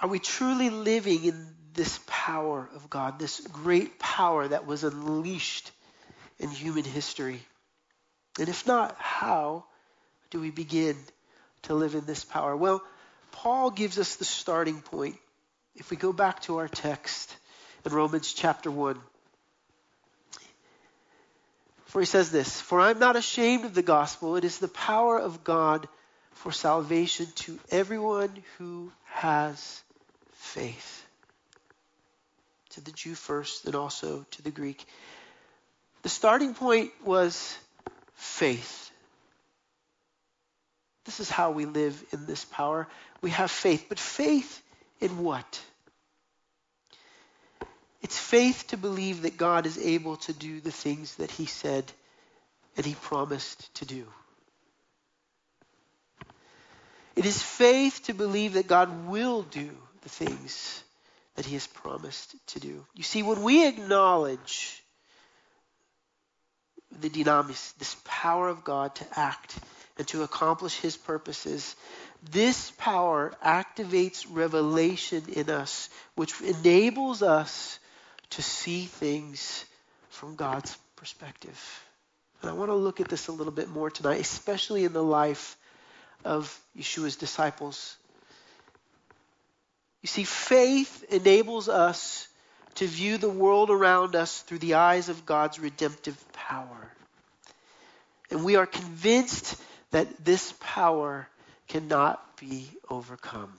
Are 0.00 0.08
we 0.08 0.18
truly 0.18 0.70
living 0.70 1.24
in 1.24 1.54
this 1.80 1.98
power 2.06 2.68
of 2.74 2.90
God, 2.90 3.18
this 3.18 3.40
great 3.40 3.98
power 3.98 4.46
that 4.46 4.66
was 4.66 4.84
unleashed 4.84 5.70
in 6.38 6.50
human 6.50 6.84
history? 6.84 7.40
And 8.38 8.50
if 8.50 8.66
not, 8.66 8.96
how 8.98 9.64
do 10.28 10.40
we 10.40 10.50
begin 10.50 10.94
to 11.62 11.72
live 11.72 11.94
in 11.94 12.04
this 12.04 12.22
power? 12.22 12.54
Well, 12.54 12.82
Paul 13.32 13.70
gives 13.70 13.98
us 13.98 14.16
the 14.16 14.26
starting 14.26 14.82
point. 14.82 15.16
If 15.74 15.90
we 15.90 15.96
go 15.96 16.12
back 16.12 16.42
to 16.42 16.58
our 16.58 16.68
text 16.68 17.34
in 17.86 17.94
Romans 17.94 18.34
chapter 18.34 18.70
1, 18.70 19.00
for 21.86 22.00
he 22.00 22.06
says 22.06 22.30
this 22.30 22.60
For 22.60 22.78
I 22.78 22.90
am 22.90 22.98
not 22.98 23.16
ashamed 23.16 23.64
of 23.64 23.72
the 23.72 23.82
gospel, 23.82 24.36
it 24.36 24.44
is 24.44 24.58
the 24.58 24.68
power 24.68 25.18
of 25.18 25.44
God 25.44 25.88
for 26.32 26.52
salvation 26.52 27.28
to 27.36 27.58
everyone 27.70 28.42
who 28.58 28.92
has 29.04 29.82
faith. 30.32 31.06
To 32.70 32.80
the 32.80 32.92
Jew 32.92 33.14
first, 33.14 33.64
then 33.64 33.74
also 33.74 34.24
to 34.32 34.42
the 34.42 34.50
Greek. 34.50 34.84
The 36.02 36.08
starting 36.08 36.54
point 36.54 36.92
was 37.04 37.56
faith. 38.14 38.90
This 41.04 41.20
is 41.20 41.30
how 41.30 41.50
we 41.50 41.66
live 41.66 42.02
in 42.12 42.26
this 42.26 42.44
power. 42.44 42.86
We 43.20 43.30
have 43.30 43.50
faith. 43.50 43.86
But 43.88 43.98
faith 43.98 44.62
in 45.00 45.24
what? 45.24 45.60
It's 48.02 48.18
faith 48.18 48.66
to 48.68 48.76
believe 48.76 49.22
that 49.22 49.36
God 49.36 49.66
is 49.66 49.76
able 49.76 50.16
to 50.18 50.32
do 50.32 50.60
the 50.60 50.70
things 50.70 51.16
that 51.16 51.30
he 51.30 51.46
said 51.46 51.90
and 52.76 52.86
he 52.86 52.94
promised 52.94 53.74
to 53.76 53.84
do. 53.84 54.06
It 57.16 57.26
is 57.26 57.42
faith 57.42 58.04
to 58.04 58.14
believe 58.14 58.54
that 58.54 58.66
God 58.66 59.08
will 59.08 59.42
do 59.42 59.70
the 60.02 60.08
things 60.08 60.82
that 61.36 61.46
he 61.46 61.54
has 61.54 61.66
promised 61.66 62.34
to 62.48 62.60
do. 62.60 62.84
You 62.94 63.02
see, 63.02 63.22
when 63.22 63.42
we 63.42 63.66
acknowledge 63.66 64.82
the 67.00 67.08
dynamis, 67.08 67.74
this 67.78 67.96
power 68.04 68.48
of 68.48 68.64
God 68.64 68.94
to 68.96 69.06
act 69.18 69.56
and 70.00 70.08
to 70.08 70.22
accomplish 70.22 70.76
his 70.76 70.96
purposes. 70.96 71.76
This 72.30 72.72
power 72.78 73.34
activates 73.44 74.26
revelation 74.30 75.22
in 75.32 75.50
us, 75.50 75.90
which 76.14 76.40
enables 76.40 77.22
us 77.22 77.78
to 78.30 78.42
see 78.42 78.86
things 78.86 79.64
from 80.08 80.36
God's 80.36 80.76
perspective. 80.96 81.84
And 82.40 82.50
I 82.50 82.54
want 82.54 82.70
to 82.70 82.74
look 82.74 83.00
at 83.00 83.08
this 83.08 83.28
a 83.28 83.32
little 83.32 83.52
bit 83.52 83.68
more 83.68 83.90
tonight, 83.90 84.20
especially 84.20 84.84
in 84.84 84.92
the 84.92 85.02
life 85.02 85.56
of 86.24 86.58
Yeshua's 86.76 87.16
disciples. 87.16 87.96
You 90.02 90.06
see, 90.06 90.24
faith 90.24 91.04
enables 91.10 91.68
us 91.68 92.28
to 92.76 92.86
view 92.86 93.18
the 93.18 93.28
world 93.28 93.70
around 93.70 94.14
us 94.14 94.40
through 94.42 94.58
the 94.58 94.74
eyes 94.74 95.08
of 95.08 95.26
God's 95.26 95.58
redemptive 95.58 96.16
power. 96.32 96.92
And 98.30 98.44
we 98.44 98.56
are 98.56 98.66
convinced 98.66 99.60
that 99.90 100.24
this 100.24 100.54
power 100.60 101.28
cannot 101.68 102.36
be 102.38 102.68
overcome. 102.88 103.52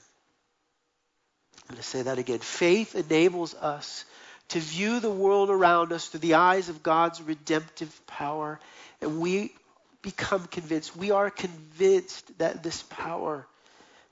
I'm 1.69 1.75
going 1.75 1.77
to 1.77 1.83
say 1.83 2.01
that 2.01 2.17
again. 2.17 2.39
Faith 2.39 2.95
enables 2.95 3.53
us 3.53 4.05
to 4.49 4.59
view 4.59 4.99
the 4.99 5.11
world 5.11 5.49
around 5.49 5.93
us 5.93 6.07
through 6.07 6.19
the 6.21 6.33
eyes 6.33 6.67
of 6.69 6.83
God's 6.83 7.21
redemptive 7.21 8.07
power, 8.07 8.59
and 9.01 9.21
we 9.21 9.53
become 10.01 10.45
convinced, 10.47 10.95
we 10.97 11.11
are 11.11 11.29
convinced 11.29 12.37
that 12.39 12.63
this 12.63 12.83
power 12.83 13.47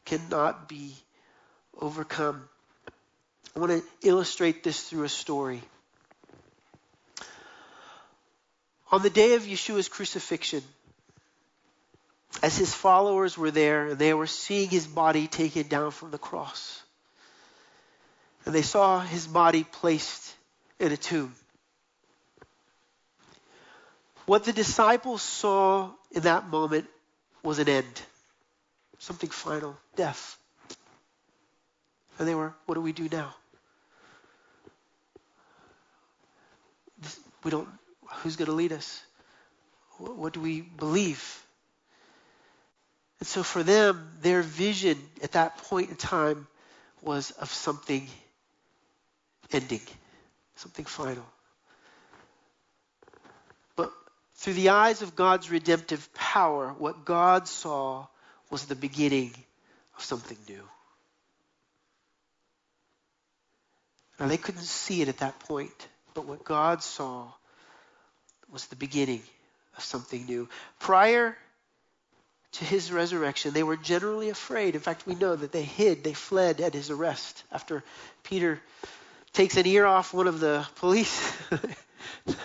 cannot 0.05 0.69
be 0.69 0.93
overcome. 1.79 2.47
I 3.55 3.59
want 3.59 3.71
to 3.71 4.07
illustrate 4.07 4.63
this 4.63 4.81
through 4.83 5.03
a 5.03 5.09
story. 5.09 5.61
On 8.91 9.01
the 9.01 9.09
day 9.09 9.35
of 9.35 9.43
Yeshua's 9.43 9.87
crucifixion, 9.87 10.63
as 12.41 12.57
his 12.57 12.73
followers 12.73 13.37
were 13.37 13.51
there 13.51 13.89
and 13.89 13.99
they 13.99 14.13
were 14.13 14.27
seeing 14.27 14.69
his 14.69 14.87
body 14.87 15.27
taken 15.27 15.67
down 15.67 15.91
from 15.91 16.11
the 16.11 16.17
cross, 16.17 16.81
and 18.45 18.55
they 18.55 18.61
saw 18.61 18.99
his 18.99 19.27
body 19.27 19.63
placed 19.63 20.33
in 20.79 20.91
a 20.91 20.97
tomb. 20.97 21.35
What 24.25 24.43
the 24.43 24.53
disciples 24.53 25.21
saw 25.21 25.91
in 26.11 26.21
that 26.23 26.47
moment 26.47 26.87
was 27.43 27.59
an 27.59 27.69
end, 27.69 28.01
something 28.99 29.29
final, 29.29 29.77
death. 29.95 30.37
And 32.19 32.27
they 32.27 32.35
were, 32.35 32.53
what 32.65 32.75
do 32.75 32.81
we 32.81 32.91
do 32.91 33.07
now? 33.09 33.33
We 37.43 37.49
don't, 37.49 37.69
who's 38.07 38.35
going 38.35 38.47
to 38.47 38.55
lead 38.55 38.73
us? 38.73 39.01
What 39.97 40.33
do 40.33 40.41
we 40.41 40.59
believe? 40.61 41.41
And 43.19 43.27
so 43.27 43.41
for 43.41 43.63
them, 43.63 44.11
their 44.21 44.41
vision 44.41 44.97
at 45.23 45.31
that 45.31 45.57
point 45.57 45.89
in 45.89 45.95
time 45.95 46.47
was 47.01 47.31
of 47.31 47.49
something 47.51 48.07
ending, 49.51 49.81
something 50.55 50.85
final. 50.85 51.25
But 53.77 53.93
through 54.35 54.53
the 54.53 54.69
eyes 54.69 55.01
of 55.01 55.15
God's 55.15 55.49
redemptive 55.49 56.13
power, 56.13 56.75
what 56.77 57.05
God 57.05 57.47
saw 57.47 58.07
was 58.49 58.65
the 58.65 58.75
beginning 58.75 59.33
of 59.97 60.03
something 60.03 60.37
new. 60.49 60.63
Now, 64.19 64.27
they 64.27 64.37
couldn't 64.37 64.61
see 64.61 65.01
it 65.01 65.07
at 65.07 65.19
that 65.19 65.39
point, 65.39 65.87
but 66.13 66.25
what 66.25 66.43
God 66.43 66.83
saw 66.83 67.31
was 68.51 68.65
the 68.65 68.75
beginning 68.75 69.21
of 69.77 69.83
something 69.83 70.25
new. 70.25 70.49
Prior 70.79 71.37
to 72.53 72.65
his 72.65 72.91
resurrection, 72.91 73.53
they 73.53 73.63
were 73.63 73.77
generally 73.77 74.29
afraid. 74.29 74.75
In 74.75 74.81
fact, 74.81 75.05
we 75.05 75.15
know 75.15 75.35
that 75.35 75.51
they 75.51 75.63
hid, 75.63 76.03
they 76.03 76.13
fled 76.13 76.59
at 76.59 76.73
his 76.73 76.89
arrest 76.89 77.43
after 77.51 77.83
Peter 78.23 78.59
takes 79.31 79.55
an 79.55 79.67
ear 79.67 79.85
off 79.85 80.13
one 80.13 80.27
of 80.27 80.39
the 80.39 80.67
police. 80.75 81.31
and 81.51 82.35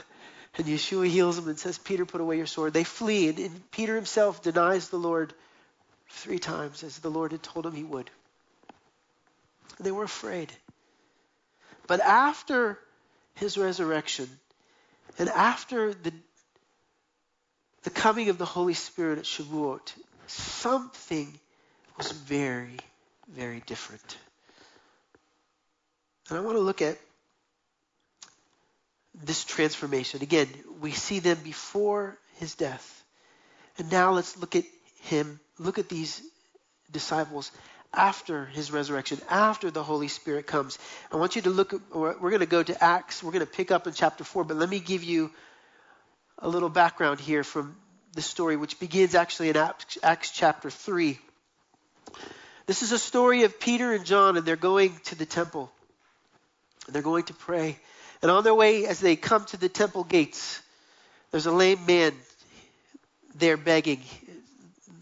Yeshua 0.67 1.09
heals 1.09 1.39
him 1.39 1.49
and 1.49 1.59
says, 1.59 1.79
Peter, 1.79 2.05
put 2.05 2.21
away 2.21 2.37
your 2.37 2.47
sword. 2.47 2.73
They 2.73 2.85
flee, 2.85 3.29
and, 3.29 3.39
and 3.39 3.71
Peter 3.71 3.97
himself 3.97 4.43
denies 4.43 4.91
the 4.91 4.99
Lord 4.99 5.33
three 6.11 6.39
times, 6.39 6.85
as 6.85 6.99
the 6.99 7.11
Lord 7.11 7.33
had 7.33 7.43
told 7.43 7.67
him 7.67 7.75
he 7.75 7.83
would. 7.83 8.11
They 9.81 9.91
were 9.91 10.05
afraid. 10.05 10.53
But 11.87 12.01
after 12.01 12.79
his 13.35 13.59
resurrection, 13.59 14.29
and 15.19 15.29
after 15.29 15.93
the, 15.93 16.13
the 17.83 17.91
coming 17.91 18.31
of 18.31 18.39
the 18.39 18.45
Holy 18.45 18.75
Spirit 18.75 19.19
at 19.19 19.25
Shavuot, 19.25 19.93
something 20.27 21.39
was 21.97 22.11
very, 22.13 22.77
very 23.29 23.63
different. 23.67 24.17
And 26.29 26.39
I 26.39 26.41
want 26.41 26.57
to 26.57 26.63
look 26.63 26.81
at 26.81 26.99
this 29.23 29.45
transformation. 29.45 30.23
Again, 30.23 30.49
we 30.81 30.91
see 30.91 31.21
them 31.21 31.39
before 31.45 32.19
his 32.37 32.55
death. 32.55 33.05
And 33.79 33.91
now 33.91 34.13
let's 34.13 34.37
look 34.39 34.57
at 34.57 34.65
him, 35.03 35.39
look 35.59 35.79
at 35.79 35.89
these 35.89 36.23
disciples 36.91 37.53
after 37.97 38.47
his 38.47 38.71
resurrection, 38.71 39.21
after 39.29 39.71
the 39.71 39.83
Holy 39.83 40.09
Spirit 40.09 40.47
comes. 40.47 40.79
I 41.13 41.17
want 41.17 41.37
you 41.37 41.43
to 41.43 41.51
look, 41.51 41.73
we're 41.93 42.15
going 42.15 42.41
to 42.41 42.47
go 42.47 42.63
to 42.63 42.85
Acts, 42.85 43.23
we're 43.23 43.33
going 43.33 43.47
to 43.47 43.51
pick 43.51 43.71
up 43.71 43.87
in 43.87 43.93
chapter 43.93 44.25
4, 44.25 44.45
but 44.45 44.57
let 44.57 44.69
me 44.69 44.81
give 44.81 45.05
you 45.05 45.31
a 46.39 46.49
little 46.49 46.69
background 46.69 47.21
here 47.21 47.45
from 47.45 47.77
the 48.15 48.23
story, 48.23 48.57
which 48.57 48.79
begins 48.79 49.15
actually 49.15 49.49
in 49.49 49.57
Acts, 49.57 49.99
Acts 50.03 50.31
chapter 50.31 50.71
3. 50.71 51.19
This 52.67 52.83
is 52.83 52.93
a 52.93 52.99
story 52.99 53.43
of 53.43 53.61
Peter 53.61 53.93
and 53.93 54.05
John, 54.05 54.37
and 54.37 54.47
they're 54.47 54.57
going 54.57 54.99
to 55.05 55.15
the 55.15 55.27
temple. 55.27 55.71
They're 56.89 57.03
going 57.03 57.25
to 57.25 57.35
pray. 57.35 57.79
And 58.23 58.31
on 58.31 58.45
their 58.45 58.55
way, 58.55 58.87
as 58.87 59.01
they 59.01 59.17
come 59.17 59.45
to 59.47 59.57
the 59.57 59.69
temple 59.69 60.05
gates, 60.05 60.61
there's 61.31 61.47
a 61.47 61.53
lame 61.53 61.85
man 61.87 62.13
there 63.35 63.57
begging. 63.57 64.01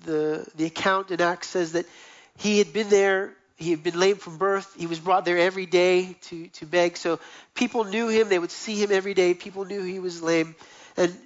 The, 0.05 0.46
the 0.57 0.64
account 0.64 1.11
in 1.11 1.20
Acts 1.20 1.48
says 1.48 1.72
that 1.72 1.87
he 2.38 2.59
had 2.59 2.73
been 2.73 2.88
there, 2.88 3.35
he 3.57 3.71
had 3.71 3.83
been 3.83 3.99
lame 3.99 4.16
from 4.16 4.38
birth. 4.38 4.75
He 4.77 4.87
was 4.87 4.99
brought 4.99 5.25
there 5.25 5.38
every 5.38 5.66
day 5.66 6.16
to, 6.23 6.49
to 6.49 6.66
beg. 6.66 6.97
So 6.97 7.21
people 7.55 7.85
knew 7.85 8.09
him, 8.09 8.29
they 8.29 8.38
would 8.38 8.51
see 8.51 8.83
him 8.83 8.90
every 8.90 9.14
day. 9.14 9.35
People 9.35 9.64
knew 9.64 9.83
he 9.83 10.01
was 10.01 10.23
lame. 10.23 10.55
And 10.97 11.16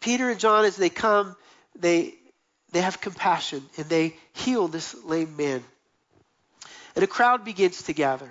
Peter 0.00 0.30
and 0.30 0.40
John, 0.40 0.64
as 0.64 0.76
they 0.76 0.88
come, 0.88 1.36
they, 1.78 2.14
they 2.72 2.80
have 2.80 3.00
compassion 3.00 3.62
and 3.76 3.86
they 3.86 4.16
heal 4.32 4.68
this 4.68 4.94
lame 5.04 5.36
man. 5.36 5.62
And 6.94 7.04
a 7.04 7.08
crowd 7.08 7.44
begins 7.44 7.82
to 7.84 7.92
gather 7.92 8.30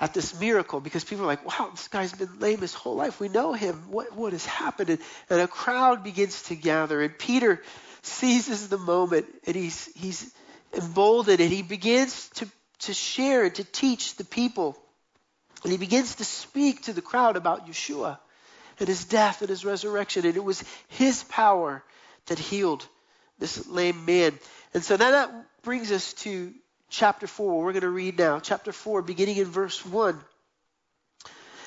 at 0.00 0.12
this 0.12 0.38
miracle 0.38 0.80
because 0.80 1.04
people 1.04 1.24
are 1.24 1.28
like, 1.28 1.46
wow, 1.46 1.70
this 1.70 1.88
guy's 1.88 2.12
been 2.12 2.38
lame 2.38 2.58
his 2.58 2.74
whole 2.74 2.96
life. 2.96 3.20
We 3.20 3.28
know 3.28 3.52
him. 3.52 3.74
What, 3.90 4.14
what 4.14 4.32
has 4.32 4.44
happened? 4.44 4.90
And, 4.90 4.98
and 5.30 5.40
a 5.40 5.48
crowd 5.48 6.04
begins 6.04 6.42
to 6.44 6.56
gather. 6.56 7.00
And 7.00 7.16
Peter 7.18 7.62
seizes 8.02 8.68
the 8.68 8.78
moment 8.78 9.26
and 9.46 9.54
he's, 9.54 9.88
he's 9.94 10.32
emboldened 10.76 11.40
and 11.40 11.52
he 11.52 11.62
begins 11.62 12.28
to, 12.34 12.48
to 12.80 12.94
share 12.94 13.44
and 13.44 13.54
to 13.56 13.64
teach 13.64 14.16
the 14.16 14.24
people. 14.24 14.76
And 15.62 15.72
he 15.72 15.78
begins 15.78 16.16
to 16.16 16.24
speak 16.24 16.82
to 16.82 16.92
the 16.92 17.02
crowd 17.02 17.36
about 17.36 17.66
Yeshua 17.66 18.18
and 18.78 18.88
his 18.88 19.04
death 19.04 19.40
and 19.40 19.48
his 19.48 19.64
resurrection. 19.64 20.26
And 20.26 20.36
it 20.36 20.44
was 20.44 20.62
his 20.88 21.24
power 21.24 21.82
that 22.26 22.38
healed 22.38 22.86
this 23.38 23.66
lame 23.66 24.04
man. 24.04 24.38
And 24.74 24.84
so 24.84 24.96
now 24.96 25.10
that 25.10 25.32
brings 25.62 25.90
us 25.90 26.12
to 26.14 26.52
chapter 26.88 27.26
4. 27.26 27.64
We're 27.64 27.72
going 27.72 27.82
to 27.82 27.88
read 27.88 28.18
now, 28.18 28.40
chapter 28.40 28.72
4, 28.72 29.02
beginning 29.02 29.36
in 29.36 29.46
verse 29.46 29.84
1. 29.84 30.20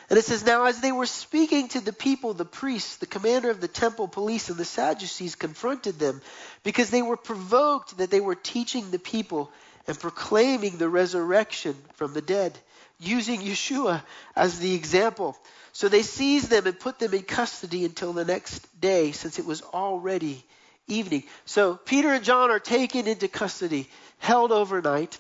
And 0.10 0.18
it 0.18 0.26
says, 0.26 0.46
Now 0.46 0.66
as 0.66 0.82
they 0.82 0.92
were 0.92 1.06
speaking 1.06 1.68
to 1.70 1.82
the 1.82 1.94
people, 1.94 2.34
the 2.34 2.46
priests, 2.46 2.98
the 2.98 3.06
commander 3.06 3.52
of 3.52 3.62
the 3.62 3.68
temple 3.68 4.08
police, 4.08 4.50
and 4.50 4.58
the 4.58 4.66
Sadducees 4.66 5.36
confronted 5.36 6.00
them 6.00 6.22
because 6.64 6.90
they 6.90 7.04
were 7.04 7.18
provoked 7.18 7.98
that 7.98 8.10
they 8.10 8.20
were 8.20 8.36
teaching 8.36 8.90
the 8.90 9.00
people 9.00 9.52
and 9.88 10.00
proclaiming 10.00 10.78
the 10.78 10.90
resurrection 10.90 11.76
from 11.96 12.14
the 12.14 12.22
dead, 12.22 12.58
using 13.00 13.42
Yeshua 13.42 14.04
as 14.36 14.60
the 14.60 14.74
example. 14.74 15.38
So 15.74 15.88
they 15.88 16.02
seized 16.02 16.50
them 16.50 16.66
and 16.66 16.80
put 16.80 17.00
them 17.00 17.14
in 17.14 17.22
custody 17.22 17.86
until 17.86 18.14
the 18.14 18.26
next 18.26 18.82
day, 18.82 19.12
since 19.12 19.38
it 19.38 19.46
was 19.46 19.62
already 19.62 20.44
evening. 20.88 21.24
So 21.46 21.76
Peter 21.76 22.10
and 22.14 22.24
John 22.24 22.50
are 22.50 22.60
taken 22.60 23.08
into 23.08 23.28
custody 23.28 23.88
held 24.18 24.52
overnight. 24.52 25.18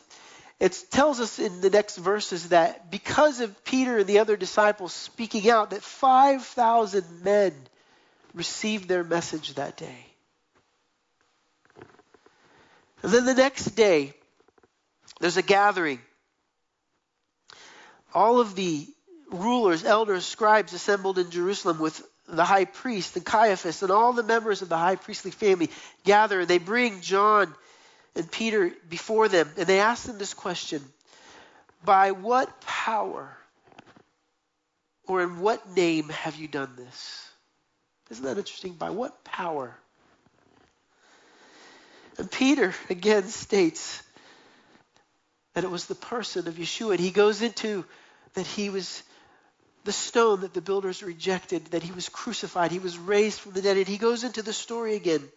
It 0.59 0.77
tells 0.91 1.21
us 1.21 1.39
in 1.39 1.61
the 1.61 1.69
next 1.69 1.97
verses 1.97 2.49
that 2.49 2.91
because 2.91 3.39
of 3.39 3.63
Peter 3.63 3.99
and 3.99 4.07
the 4.07 4.19
other 4.19 4.35
disciples 4.35 4.93
speaking 4.93 5.49
out, 5.49 5.69
that 5.69 5.81
5,000 5.81 7.23
men 7.23 7.53
received 8.33 8.89
their 8.89 9.03
message 9.03 9.53
that 9.53 9.77
day. 9.77 10.05
And 13.01 13.11
then 13.11 13.25
the 13.25 13.33
next 13.33 13.67
day, 13.75 14.13
there's 15.21 15.37
a 15.37 15.41
gathering. 15.41 15.99
All 18.13 18.41
of 18.41 18.55
the 18.55 18.85
rulers, 19.31 19.85
elders, 19.85 20.25
scribes 20.25 20.73
assembled 20.73 21.19
in 21.19 21.31
Jerusalem 21.31 21.79
with 21.79 22.01
the 22.27 22.43
high 22.43 22.65
priest 22.65 23.15
and 23.15 23.25
Caiaphas 23.25 23.81
and 23.81 23.91
all 23.91 24.11
the 24.11 24.23
members 24.23 24.61
of 24.61 24.67
the 24.67 24.77
high 24.77 24.97
priestly 24.97 25.31
family 25.31 25.69
gather 26.03 26.45
they 26.45 26.57
bring 26.57 27.01
John 27.01 27.55
and 28.15 28.31
Peter 28.31 28.71
before 28.89 29.27
them 29.27 29.49
and 29.57 29.67
they 29.67 29.79
ask 29.79 30.05
them 30.05 30.17
this 30.17 30.33
question 30.33 30.83
By 31.83 32.11
what 32.11 32.61
power 32.61 33.35
or 35.07 35.23
in 35.23 35.39
what 35.39 35.75
name 35.75 36.09
have 36.09 36.35
you 36.35 36.47
done 36.47 36.71
this? 36.77 37.29
Isn't 38.11 38.25
that 38.25 38.37
interesting? 38.37 38.73
By 38.73 38.91
what 38.91 39.23
power? 39.23 39.75
And 42.17 42.29
Peter 42.29 42.75
again 42.89 43.27
states 43.27 44.03
that 45.53 45.63
it 45.63 45.71
was 45.71 45.85
the 45.85 45.95
person 45.95 46.47
of 46.47 46.55
Yeshua. 46.55 46.91
And 46.91 46.99
he 46.99 47.11
goes 47.11 47.41
into 47.41 47.85
that 48.33 48.45
he 48.45 48.69
was 48.69 49.03
the 49.85 49.91
stone 49.91 50.41
that 50.41 50.53
the 50.53 50.61
builders 50.61 51.01
rejected, 51.01 51.65
that 51.67 51.81
he 51.81 51.91
was 51.91 52.09
crucified, 52.09 52.71
he 52.71 52.79
was 52.79 52.97
raised 52.97 53.39
from 53.39 53.53
the 53.53 53.61
dead. 53.61 53.77
And 53.77 53.87
he 53.87 53.97
goes 53.97 54.23
into 54.23 54.41
the 54.41 54.53
story 54.53 54.95
again. 54.95 55.27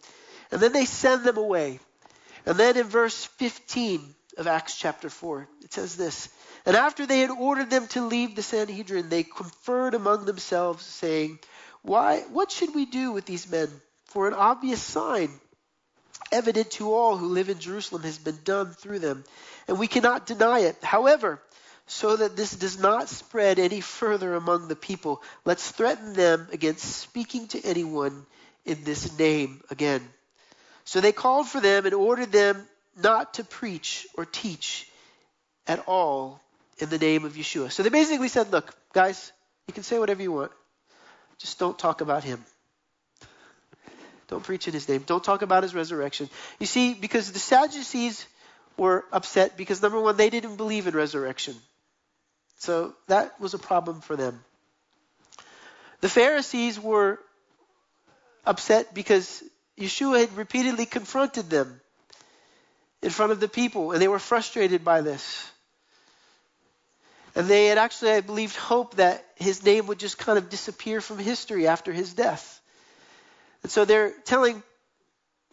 And 0.51 0.61
then 0.61 0.73
they 0.73 0.85
send 0.85 1.23
them 1.23 1.37
away. 1.37 1.79
And 2.45 2.57
then 2.57 2.77
in 2.77 2.87
verse 2.87 3.25
15 3.25 4.15
of 4.37 4.47
Acts 4.47 4.77
chapter 4.77 5.09
4, 5.09 5.47
it 5.63 5.73
says 5.73 5.95
this 5.95 6.29
And 6.65 6.75
after 6.75 7.05
they 7.05 7.21
had 7.21 7.29
ordered 7.29 7.69
them 7.69 7.87
to 7.89 8.05
leave 8.05 8.35
the 8.35 8.43
Sanhedrin, 8.43 9.09
they 9.09 9.23
conferred 9.23 9.93
among 9.93 10.25
themselves, 10.25 10.85
saying, 10.85 11.39
Why, 11.81 12.21
what 12.21 12.51
should 12.51 12.75
we 12.75 12.85
do 12.85 13.11
with 13.11 13.25
these 13.25 13.49
men? 13.49 13.69
For 14.05 14.27
an 14.27 14.33
obvious 14.33 14.81
sign, 14.81 15.29
evident 16.31 16.71
to 16.71 16.93
all 16.93 17.17
who 17.17 17.27
live 17.27 17.49
in 17.49 17.59
Jerusalem, 17.59 18.03
has 18.03 18.17
been 18.17 18.39
done 18.43 18.73
through 18.73 18.99
them, 18.99 19.23
and 19.67 19.79
we 19.79 19.87
cannot 19.87 20.25
deny 20.25 20.59
it. 20.59 20.83
However, 20.83 21.41
so 21.85 22.15
that 22.15 22.35
this 22.35 22.51
does 22.51 22.79
not 22.79 23.09
spread 23.09 23.59
any 23.59 23.81
further 23.81 24.35
among 24.35 24.67
the 24.67 24.75
people, 24.75 25.21
let's 25.45 25.71
threaten 25.71 26.13
them 26.13 26.47
against 26.51 26.83
speaking 26.83 27.47
to 27.49 27.63
anyone 27.63 28.25
in 28.65 28.83
this 28.83 29.17
name 29.17 29.61
again. 29.69 30.07
So 30.85 31.01
they 31.01 31.11
called 31.11 31.47
for 31.47 31.59
them 31.59 31.85
and 31.85 31.93
ordered 31.93 32.31
them 32.31 32.67
not 33.01 33.35
to 33.35 33.43
preach 33.43 34.07
or 34.15 34.25
teach 34.25 34.87
at 35.67 35.83
all 35.87 36.41
in 36.79 36.89
the 36.89 36.97
name 36.97 37.25
of 37.25 37.33
Yeshua. 37.33 37.71
So 37.71 37.83
they 37.83 37.89
basically 37.89 38.27
said, 38.27 38.51
look, 38.51 38.75
guys, 38.93 39.31
you 39.67 39.73
can 39.73 39.83
say 39.83 39.97
whatever 39.97 40.21
you 40.21 40.31
want. 40.31 40.51
Just 41.37 41.59
don't 41.59 41.77
talk 41.77 42.01
about 42.01 42.23
him. 42.23 42.43
Don't 44.27 44.43
preach 44.43 44.67
in 44.67 44.73
his 44.73 44.87
name. 44.87 45.03
Don't 45.05 45.23
talk 45.23 45.41
about 45.41 45.63
his 45.63 45.75
resurrection. 45.75 46.29
You 46.59 46.65
see, 46.65 46.93
because 46.93 47.31
the 47.31 47.39
Sadducees 47.39 48.25
were 48.77 49.05
upset 49.11 49.57
because 49.57 49.81
number 49.81 49.99
one, 49.99 50.17
they 50.17 50.29
didn't 50.29 50.55
believe 50.55 50.87
in 50.87 50.95
resurrection. 50.95 51.55
So 52.59 52.93
that 53.07 53.39
was 53.39 53.53
a 53.53 53.59
problem 53.59 54.01
for 54.01 54.15
them. 54.15 54.43
The 56.01 56.09
Pharisees 56.09 56.79
were 56.79 57.19
upset 58.45 58.93
because 58.93 59.43
Yeshua 59.77 60.19
had 60.19 60.37
repeatedly 60.37 60.85
confronted 60.85 61.49
them 61.49 61.81
in 63.01 63.09
front 63.09 63.31
of 63.31 63.39
the 63.39 63.47
people, 63.47 63.91
and 63.91 64.01
they 64.01 64.07
were 64.07 64.19
frustrated 64.19 64.83
by 64.83 65.01
this. 65.01 65.49
And 67.35 67.47
they 67.47 67.67
had 67.67 67.77
actually, 67.77 68.11
I 68.11 68.21
believe, 68.21 68.55
hoped 68.55 68.97
that 68.97 69.25
his 69.35 69.65
name 69.65 69.87
would 69.87 69.99
just 69.99 70.17
kind 70.17 70.37
of 70.37 70.49
disappear 70.49 71.01
from 71.01 71.17
history 71.17 71.67
after 71.67 71.91
his 71.91 72.13
death. 72.13 72.61
And 73.63 73.71
so 73.71 73.85
they're 73.85 74.11
telling 74.25 74.61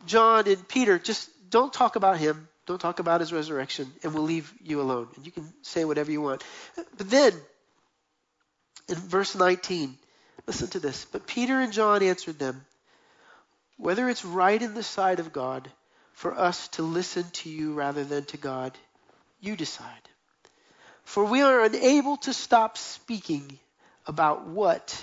John 0.06 0.46
and 0.46 0.68
Peter, 0.68 0.98
just 0.98 1.28
don't 1.48 1.72
talk 1.72 1.96
about 1.96 2.18
him. 2.18 2.48
Don't 2.66 2.80
talk 2.80 2.98
about 2.98 3.20
his 3.20 3.32
resurrection, 3.32 3.90
and 4.04 4.14
we'll 4.14 4.22
leave 4.22 4.52
you 4.62 4.80
alone. 4.80 5.08
And 5.16 5.26
you 5.26 5.32
can 5.32 5.50
say 5.62 5.84
whatever 5.84 6.12
you 6.12 6.20
want. 6.20 6.44
But 6.76 7.10
then, 7.10 7.32
in 8.88 8.94
verse 8.94 9.34
19, 9.34 9.96
listen 10.46 10.68
to 10.68 10.78
this. 10.78 11.06
But 11.06 11.26
Peter 11.26 11.58
and 11.58 11.72
John 11.72 12.02
answered 12.02 12.38
them, 12.38 12.64
Whether 13.80 14.08
it's 14.08 14.24
right 14.24 14.60
in 14.60 14.74
the 14.74 14.82
sight 14.82 15.20
of 15.20 15.32
God 15.32 15.70
for 16.12 16.38
us 16.38 16.68
to 16.68 16.82
listen 16.82 17.24
to 17.32 17.50
you 17.50 17.72
rather 17.74 18.04
than 18.04 18.24
to 18.26 18.36
God, 18.36 18.76
you 19.40 19.56
decide. 19.56 20.08
For 21.04 21.24
we 21.24 21.42
are 21.42 21.64
unable 21.64 22.18
to 22.18 22.32
stop 22.32 22.76
speaking 22.78 23.58
about 24.06 24.46
what 24.46 25.02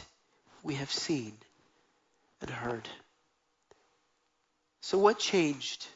we 0.63 0.75
have 0.75 0.91
seen 0.91 1.33
and 2.41 2.49
heard. 2.49 2.87
So, 4.81 4.97
what 4.97 5.19
changed? 5.19 5.87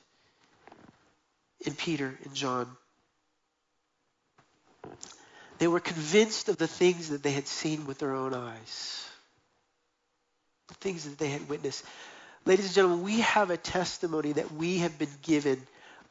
in 1.66 1.74
Peter 1.74 2.18
and 2.24 2.34
John. 2.34 2.68
They 5.60 5.68
were 5.68 5.80
convinced 5.80 6.50
of 6.50 6.58
the 6.58 6.68
things 6.68 7.10
that 7.10 7.22
they 7.22 7.32
had 7.32 7.48
seen 7.48 7.86
with 7.86 8.00
their 8.00 8.14
own 8.14 8.34
eyes, 8.34 9.08
the 10.68 10.74
things 10.76 11.06
that 11.06 11.20
they 11.20 11.30
had 11.30 11.48
witnessed. 11.48 11.86
Ladies 12.44 12.66
and 12.66 12.76
gentlemen, 12.76 13.04
we 13.04 13.20
have 13.20 13.52
a 13.52 13.58
testimony 13.58 14.34
that 14.34 14.52
we 14.52 14.80
have 14.80 14.98
been 14.98 15.14
given 15.22 15.62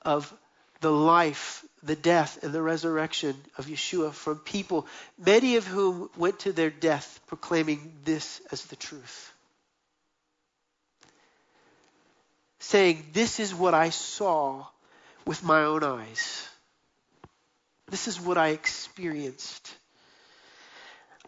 of 0.03 0.33
the 0.81 0.91
life, 0.91 1.65
the 1.83 1.97
death, 1.97 2.43
and 2.45 2.53
the 2.53 2.63
resurrection 2.63 3.35
of 3.59 3.67
Yeshua 3.67 4.13
from 4.13 4.39
people, 4.39 4.87
many 5.19 5.57
of 5.57 5.67
whom 5.67 6.09
went 6.17 6.39
to 6.41 6.53
their 6.53 6.71
death 6.71 7.21
proclaiming 7.27 7.93
this 8.05 8.41
as 8.53 8.65
the 8.67 8.77
truth. 8.77 9.33
Saying, 12.61 13.05
This 13.13 13.41
is 13.41 13.53
what 13.53 13.75
I 13.75 13.91
saw 13.91 14.67
with 15.27 15.43
my 15.43 15.65
own 15.65 15.83
eyes. 15.83 16.49
This 17.89 18.07
is 18.07 18.21
what 18.21 18.39
I 18.39 18.49
experienced. 18.49 19.75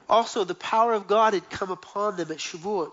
Also, 0.08 0.44
the 0.44 0.54
power 0.54 0.92
of 0.92 1.08
God 1.08 1.34
had 1.34 1.50
come 1.50 1.72
upon 1.72 2.16
them 2.16 2.30
at 2.30 2.38
Shavuot. 2.38 2.92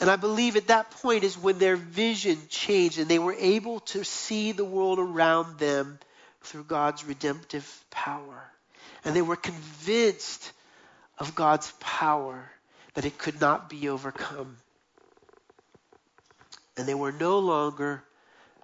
And 0.00 0.08
I 0.08 0.16
believe 0.16 0.56
at 0.56 0.68
that 0.68 0.90
point 0.90 1.24
is 1.24 1.36
when 1.36 1.58
their 1.58 1.76
vision 1.76 2.38
changed 2.48 2.98
and 2.98 3.08
they 3.08 3.18
were 3.18 3.34
able 3.34 3.80
to 3.80 4.04
see 4.04 4.52
the 4.52 4.64
world 4.64 4.98
around 4.98 5.58
them 5.58 5.98
through 6.42 6.64
God's 6.64 7.04
redemptive 7.04 7.84
power. 7.90 8.42
And 9.04 9.14
they 9.14 9.22
were 9.22 9.36
convinced 9.36 10.52
of 11.18 11.34
God's 11.34 11.72
power 11.80 12.48
that 12.94 13.04
it 13.04 13.18
could 13.18 13.40
not 13.40 13.68
be 13.68 13.88
overcome. 13.88 14.56
And 16.76 16.86
they 16.86 16.94
were 16.94 17.12
no 17.12 17.40
longer 17.40 18.04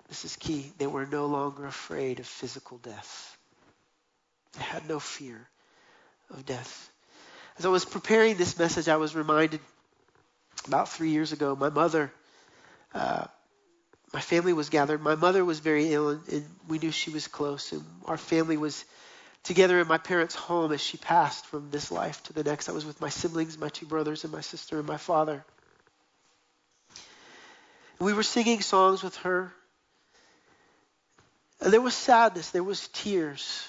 this 0.09 0.25
is 0.25 0.37
key, 0.37 0.73
they 0.79 0.87
were 0.87 1.07
no 1.07 1.27
longer 1.27 1.67
afraid 1.67 2.21
of 2.21 2.27
physical 2.27 2.79
death. 2.79 3.37
They 4.57 4.63
had 4.63 4.89
no 4.89 5.01
fear 5.01 5.49
of 6.31 6.45
death. 6.45 6.91
As 7.59 7.67
I 7.67 7.69
was 7.69 7.85
preparing 7.85 8.37
this 8.37 8.59
message, 8.59 8.89
I 8.89 8.97
was 8.97 9.15
reminded 9.15 9.61
about 10.67 10.89
three 10.89 11.11
years 11.11 11.33
ago, 11.33 11.57
my 11.57 11.71
mother, 11.71 12.13
uh, 12.95 13.25
my 14.13 14.21
family 14.21 14.53
was 14.53 14.71
gathered. 14.71 15.03
My 15.03 15.15
mother 15.15 15.45
was 15.45 15.61
very 15.61 15.93
ill, 15.93 16.11
and, 16.11 16.29
and 16.29 16.47
we 16.69 16.79
knew 16.79 16.91
she 16.91 17.11
was 17.11 17.29
close, 17.29 17.73
and 17.73 17.85
our 18.07 18.17
family 18.17 18.57
was 18.57 18.85
together 19.43 19.81
in 19.81 19.89
my 19.89 19.99
parents' 19.99 20.35
home 20.35 20.73
as 20.73 20.81
she 20.81 20.97
passed 20.97 21.45
from 21.47 21.71
this 21.71 21.91
life 21.91 22.23
to 22.25 22.33
the 22.33 22.45
next. 22.45 22.69
I 22.69 22.73
was 22.73 22.87
with 22.87 23.01
my 23.01 23.09
siblings, 23.11 23.59
my 23.59 23.69
two 23.69 23.87
brothers, 23.87 24.25
and 24.25 24.33
my 24.33 24.41
sister, 24.41 24.79
and 24.79 24.87
my 24.87 24.97
father. 24.97 25.45
We 27.99 28.13
were 28.13 28.23
singing 28.23 28.61
songs 28.61 29.03
with 29.03 29.17
her 29.19 29.53
and 31.65 31.73
there 31.73 31.81
was 31.81 31.95
sadness, 31.95 32.51
there 32.51 32.63
was 32.63 32.89
tears. 32.89 33.67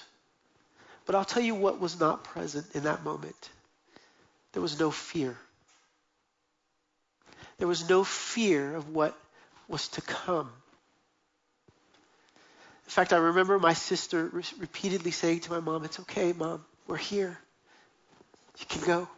But 1.06 1.14
I'll 1.14 1.24
tell 1.24 1.42
you 1.42 1.54
what 1.54 1.80
was 1.80 1.98
not 1.98 2.24
present 2.24 2.66
in 2.74 2.82
that 2.82 3.02
moment. 3.02 3.50
There 4.52 4.60
was 4.60 4.78
no 4.78 4.90
fear. 4.90 5.36
There 7.58 7.68
was 7.68 7.88
no 7.88 8.04
fear 8.04 8.74
of 8.74 8.90
what 8.90 9.16
was 9.68 9.88
to 9.88 10.02
come. 10.02 10.50
In 12.84 12.90
fact, 12.90 13.12
I 13.12 13.16
remember 13.16 13.58
my 13.58 13.72
sister 13.72 14.26
re- 14.26 14.42
repeatedly 14.58 15.10
saying 15.10 15.40
to 15.40 15.50
my 15.50 15.60
mom, 15.60 15.84
It's 15.84 15.98
okay, 16.00 16.32
mom, 16.32 16.64
we're 16.86 16.96
here. 16.96 17.38
You 18.58 18.66
can 18.66 18.82
go. 18.82 19.08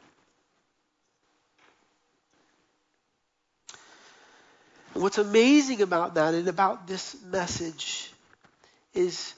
What's 4.95 5.19
amazing 5.19 5.83
about 5.83 6.15
that 6.15 6.35
and 6.35 6.49
about 6.49 6.89
this 6.89 7.17
message 7.25 8.11
is 8.95 9.35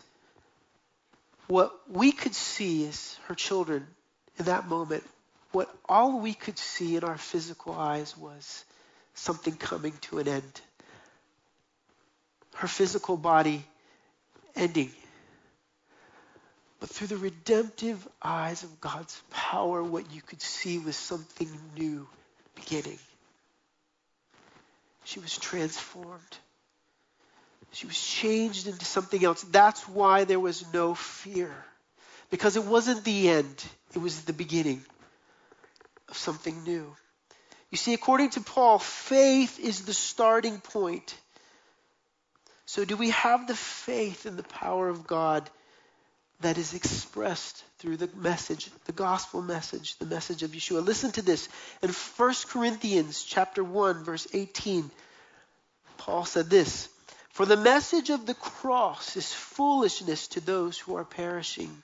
what 1.48 1.72
we 1.90 2.12
could 2.12 2.34
see 2.34 2.86
as 2.86 3.18
her 3.26 3.34
children 3.34 3.86
in 4.38 4.44
that 4.46 4.68
moment, 4.68 5.02
what 5.52 5.68
all 5.88 6.20
we 6.20 6.32
could 6.32 6.56
see 6.58 6.96
in 6.96 7.04
our 7.04 7.18
physical 7.18 7.74
eyes 7.74 8.16
was 8.16 8.64
something 9.20 9.54
coming 9.54 9.92
to 10.00 10.18
an 10.18 10.28
end. 10.28 10.60
Her 12.54 12.68
physical 12.68 13.16
body 13.16 13.64
ending. 14.56 14.90
But 16.80 16.88
through 16.88 17.08
the 17.08 17.18
redemptive 17.18 18.06
eyes 18.22 18.62
of 18.62 18.80
God's 18.80 19.20
power, 19.30 19.82
what 19.82 20.10
you 20.12 20.22
could 20.22 20.40
see 20.40 20.78
was 20.78 20.96
something 20.96 21.48
new 21.76 22.08
beginning. 22.54 22.98
She 25.04 25.20
was 25.20 25.36
transformed. 25.36 26.38
She 27.72 27.86
was 27.86 28.00
changed 28.00 28.66
into 28.66 28.84
something 28.84 29.22
else. 29.22 29.42
That's 29.42 29.86
why 29.86 30.24
there 30.24 30.40
was 30.40 30.64
no 30.72 30.94
fear. 30.94 31.52
Because 32.30 32.56
it 32.56 32.64
wasn't 32.64 33.04
the 33.04 33.28
end, 33.28 33.64
it 33.94 33.98
was 33.98 34.22
the 34.22 34.32
beginning 34.32 34.82
of 36.08 36.16
something 36.16 36.64
new. 36.64 36.96
You 37.70 37.78
see, 37.78 37.94
according 37.94 38.30
to 38.30 38.40
Paul, 38.40 38.78
faith 38.78 39.60
is 39.60 39.84
the 39.84 39.94
starting 39.94 40.58
point. 40.60 41.16
So, 42.66 42.84
do 42.84 42.96
we 42.96 43.10
have 43.10 43.46
the 43.46 43.54
faith 43.54 44.26
in 44.26 44.36
the 44.36 44.42
power 44.42 44.88
of 44.88 45.06
God 45.06 45.48
that 46.40 46.58
is 46.58 46.74
expressed 46.74 47.62
through 47.78 47.96
the 47.96 48.08
message, 48.16 48.70
the 48.86 48.92
gospel 48.92 49.42
message, 49.42 49.96
the 49.98 50.06
message 50.06 50.42
of 50.42 50.50
Yeshua? 50.50 50.84
Listen 50.84 51.12
to 51.12 51.22
this. 51.22 51.48
In 51.82 51.90
1 51.90 52.34
Corinthians 52.48 53.22
chapter 53.22 53.62
1, 53.62 54.04
verse 54.04 54.26
18, 54.32 54.90
Paul 55.98 56.24
said 56.24 56.50
this 56.50 56.88
For 57.30 57.46
the 57.46 57.56
message 57.56 58.10
of 58.10 58.26
the 58.26 58.34
cross 58.34 59.16
is 59.16 59.32
foolishness 59.32 60.28
to 60.28 60.40
those 60.40 60.78
who 60.78 60.96
are 60.96 61.04
perishing, 61.04 61.82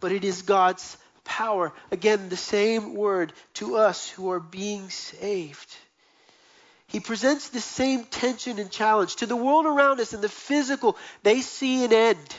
but 0.00 0.12
it 0.12 0.24
is 0.24 0.42
God's 0.42 0.96
power. 1.24 1.72
Again, 1.90 2.28
the 2.28 2.36
same 2.36 2.94
word 2.94 3.32
to 3.54 3.76
us 3.76 4.08
who 4.08 4.30
are 4.30 4.40
being 4.40 4.90
saved. 4.90 5.76
He 6.86 7.00
presents 7.00 7.48
the 7.48 7.60
same 7.60 8.04
tension 8.04 8.58
and 8.58 8.70
challenge. 8.70 9.16
To 9.16 9.26
the 9.26 9.36
world 9.36 9.66
around 9.66 10.00
us 10.00 10.12
in 10.12 10.20
the 10.20 10.28
physical, 10.28 10.96
they 11.22 11.40
see 11.40 11.84
an 11.84 11.92
end. 11.92 12.34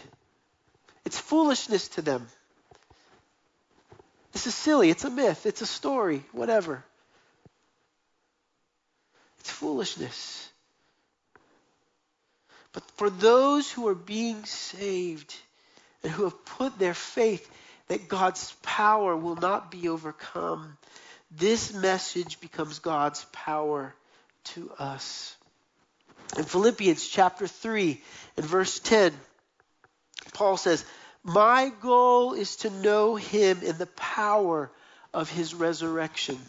It's 1.05 1.19
foolishness 1.19 1.87
to 1.89 2.01
them. 2.01 2.27
This 4.31 4.47
is 4.47 4.55
silly. 4.55 4.89
It's 4.89 5.05
a 5.05 5.09
myth. 5.09 5.45
It's 5.45 5.61
a 5.61 5.65
story. 5.65 6.23
Whatever. 6.31 6.83
It's 9.39 9.49
foolishness. 9.49 10.49
But 12.73 12.83
for 12.91 13.09
those 13.09 13.71
who 13.71 13.87
are 13.87 13.95
being 13.95 14.45
saved 14.45 15.33
and 16.03 16.11
who 16.11 16.23
have 16.23 16.45
put 16.45 16.77
their 16.79 16.93
faith 16.93 17.49
that 17.87 18.07
God's 18.07 18.53
power 18.61 19.15
will 19.15 19.35
not 19.35 19.71
be 19.71 19.89
overcome, 19.89 20.77
this 21.31 21.73
message 21.73 22.39
becomes 22.39 22.79
God's 22.79 23.25
power 23.31 23.93
to 24.45 24.71
us. 24.79 25.35
In 26.37 26.43
Philippians 26.43 27.07
chapter 27.07 27.47
3 27.47 28.01
and 28.37 28.45
verse 28.45 28.79
10, 28.79 29.13
Paul 30.33 30.57
says, 30.57 30.83
My 31.23 31.71
goal 31.81 32.33
is 32.33 32.57
to 32.57 32.69
know 32.69 33.15
him 33.15 33.61
in 33.61 33.77
the 33.77 33.87
power 33.87 34.71
of 35.13 35.29
his 35.29 35.53
resurrection 35.53 36.39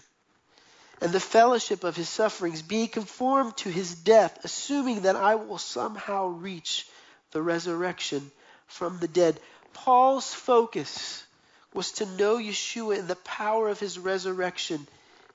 and 1.00 1.12
the 1.12 1.20
fellowship 1.20 1.84
of 1.84 1.96
his 1.96 2.08
sufferings, 2.08 2.62
being 2.62 2.88
conformed 2.88 3.56
to 3.58 3.68
his 3.68 3.94
death, 3.94 4.38
assuming 4.44 5.02
that 5.02 5.16
I 5.16 5.34
will 5.34 5.58
somehow 5.58 6.28
reach 6.28 6.86
the 7.32 7.42
resurrection 7.42 8.30
from 8.66 8.98
the 8.98 9.08
dead. 9.08 9.38
Paul's 9.74 10.32
focus 10.32 11.24
was 11.74 11.92
to 11.92 12.06
know 12.06 12.38
Yeshua 12.38 12.98
in 12.98 13.06
the 13.06 13.16
power 13.16 13.68
of 13.68 13.78
his 13.78 13.98
resurrection 13.98 14.86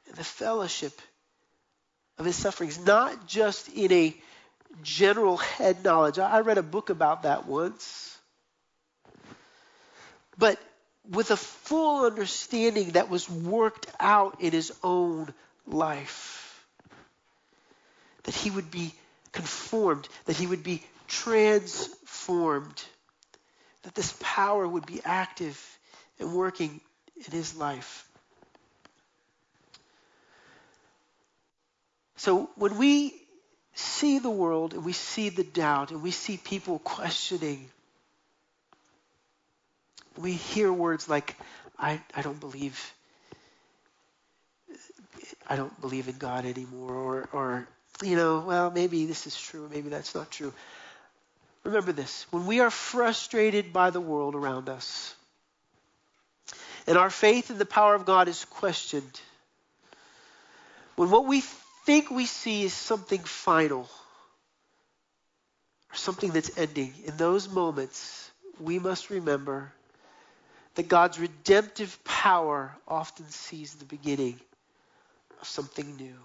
and 0.08 0.16
the 0.16 0.24
fellowship 0.24 1.00
of 2.18 2.26
his 2.26 2.36
sufferings, 2.36 2.80
not 2.80 3.28
just 3.28 3.70
in 3.70 3.92
a 3.92 4.16
general 4.82 5.38
head 5.38 5.84
knowledge. 5.84 6.18
I 6.20 6.40
read 6.40 6.58
a 6.58 6.64
book 6.64 6.90
about 6.90 7.24
that 7.24 7.46
once. 7.46 8.18
But 10.38 10.60
with 11.10 11.32
a 11.32 11.38
full 11.38 12.06
understanding 12.06 12.92
that 12.92 13.10
was 13.10 13.30
worked 13.30 13.88
out 14.00 14.42
in 14.42 14.52
his 14.52 14.72
own 14.84 15.34
life. 15.66 16.66
That 18.24 18.36
he 18.36 18.52
would 18.52 18.70
be 18.70 18.94
conformed, 19.32 20.08
that 20.26 20.38
he 20.38 20.48
would 20.48 20.64
be 20.64 20.84
transformed, 21.08 22.84
that 23.84 23.96
this 23.96 24.16
power 24.22 24.68
would 24.68 24.86
be 24.86 25.02
active 25.04 25.60
and 26.20 26.34
working 26.34 26.82
in 27.26 27.32
his 27.32 27.56
life. 27.56 28.06
So 32.18 32.50
when 32.56 32.78
we 32.78 33.14
see 33.74 34.20
the 34.20 34.30
world 34.30 34.74
and 34.74 34.84
we 34.84 34.92
see 34.92 35.30
the 35.30 35.44
doubt 35.44 35.92
and 35.92 36.04
we 36.04 36.12
see 36.12 36.38
people 36.38 36.80
questioning, 36.80 37.70
we 40.18 40.34
hear 40.34 40.72
words 40.72 41.08
like, 41.08 41.36
I, 41.78 42.02
I 42.14 42.22
don't 42.22 42.40
believe 42.40 42.94
I 45.48 45.56
don't 45.56 45.82
believe 45.82 46.08
in 46.08 46.18
God 46.18 46.46
anymore 46.46 46.94
or 46.94 47.30
or 47.34 47.68
you 48.04 48.16
know, 48.16 48.44
well 48.46 48.72
maybe 48.72 49.06
this 49.06 49.28
is 49.28 49.40
true, 49.40 49.68
maybe 49.72 49.90
that's 49.90 50.14
not 50.14 50.30
true. 50.30 50.54
Remember 51.64 51.92
this, 51.92 52.26
when 52.32 52.46
we 52.46 52.62
are 52.62 52.70
frustrated 52.70 53.74
by 53.74 53.90
the 53.90 54.02
world 54.02 54.36
around 54.36 54.70
us, 54.70 55.16
and 56.88 56.98
our 56.98 57.10
faith 57.10 57.52
in 57.52 57.58
the 57.58 57.66
power 57.66 57.96
of 57.96 58.06
God 58.06 58.28
is 58.28 58.46
questioned, 58.46 59.22
when 60.96 61.12
what 61.12 61.26
we 61.26 61.42
think 61.86 62.10
we 62.10 62.26
see 62.26 62.64
is 62.64 62.74
something 62.74 63.20
final 63.20 63.90
or 65.92 65.96
something 65.96 66.32
that's 66.32 66.58
ending, 66.58 66.94
in 67.06 67.18
those 67.18 67.50
moments, 67.50 68.32
we 68.60 68.80
must 68.80 69.10
remember 69.10 69.72
that 70.76 70.88
God's 70.88 71.20
redemptive 71.20 72.04
power 72.04 72.76
often 72.88 73.28
sees 73.30 73.74
the 73.74 73.86
beginning 73.86 74.40
of 75.42 75.48
something 75.48 75.98
new. 75.98 76.16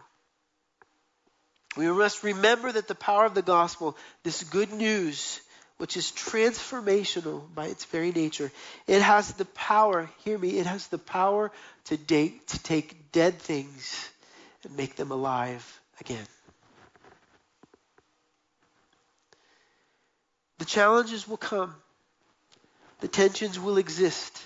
We 1.77 1.91
must 1.91 2.23
remember 2.23 2.71
that 2.71 2.89
the 2.89 2.95
power 2.95 3.25
of 3.25 3.35
the 3.35 3.43
gospel, 3.43 3.97
this 4.23 4.45
good 4.45 4.73
news, 4.73 5.41
which 5.77 5.97
is 5.97 6.13
transformational 6.13 7.53
by 7.53 7.67
its 7.67 7.85
very 7.87 8.13
nature. 8.13 8.53
It 8.87 9.03
has 9.03 9.33
the 9.33 9.45
power, 9.45 10.09
hear 10.25 10.39
me, 10.39 10.59
it 10.59 10.67
has 10.67 10.87
the 10.87 10.99
power 10.99 11.51
to, 11.87 11.97
to 11.97 12.63
take 12.63 13.11
dead 13.11 13.39
things 13.39 14.09
and 14.63 14.77
make 14.77 14.95
them 14.95 15.11
alive 15.11 15.81
again. 16.01 16.27
The 20.59 20.65
challenges 20.65 21.27
will 21.27 21.37
come, 21.37 21.75
the 23.01 23.09
tensions 23.09 23.59
will 23.59 23.79
exist, 23.79 24.41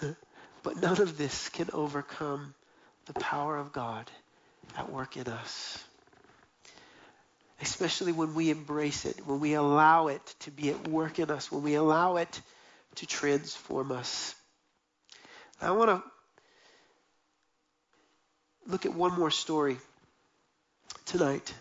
but 0.64 0.82
none 0.82 1.00
of 1.00 1.16
this 1.16 1.48
can 1.50 1.70
overcome 1.72 2.54
the 3.06 3.14
power 3.14 3.56
of 3.56 3.72
God 3.72 4.10
at 4.76 4.90
work 4.90 5.16
in 5.16 5.28
us 5.28 5.84
especially 7.64 8.12
when 8.12 8.34
we 8.34 8.50
embrace 8.50 9.04
it, 9.06 9.26
when 9.26 9.40
we 9.40 9.54
allow 9.54 10.08
it 10.08 10.34
to 10.40 10.50
be 10.50 10.70
at 10.70 10.88
work 10.88 11.18
in 11.18 11.30
us, 11.30 11.50
when 11.50 11.62
we 11.62 11.74
allow 11.74 12.16
it 12.16 12.40
to 12.96 13.06
transform 13.06 13.90
us. 13.90 14.34
I 15.60 15.70
want 15.70 15.90
to 15.90 16.02
look 18.66 18.86
at 18.86 18.94
one 18.94 19.12
more 19.12 19.30
story 19.30 19.78
tonight 21.06 21.54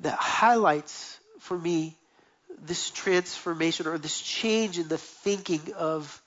that 0.00 0.14
highlights 0.14 1.18
for 1.40 1.58
me 1.58 1.94
this 2.62 2.90
transformation 2.90 3.86
or 3.86 3.98
this 3.98 4.20
change 4.20 4.78
in 4.78 4.88
the 4.88 4.98
thinking 4.98 5.74
of 5.76 6.22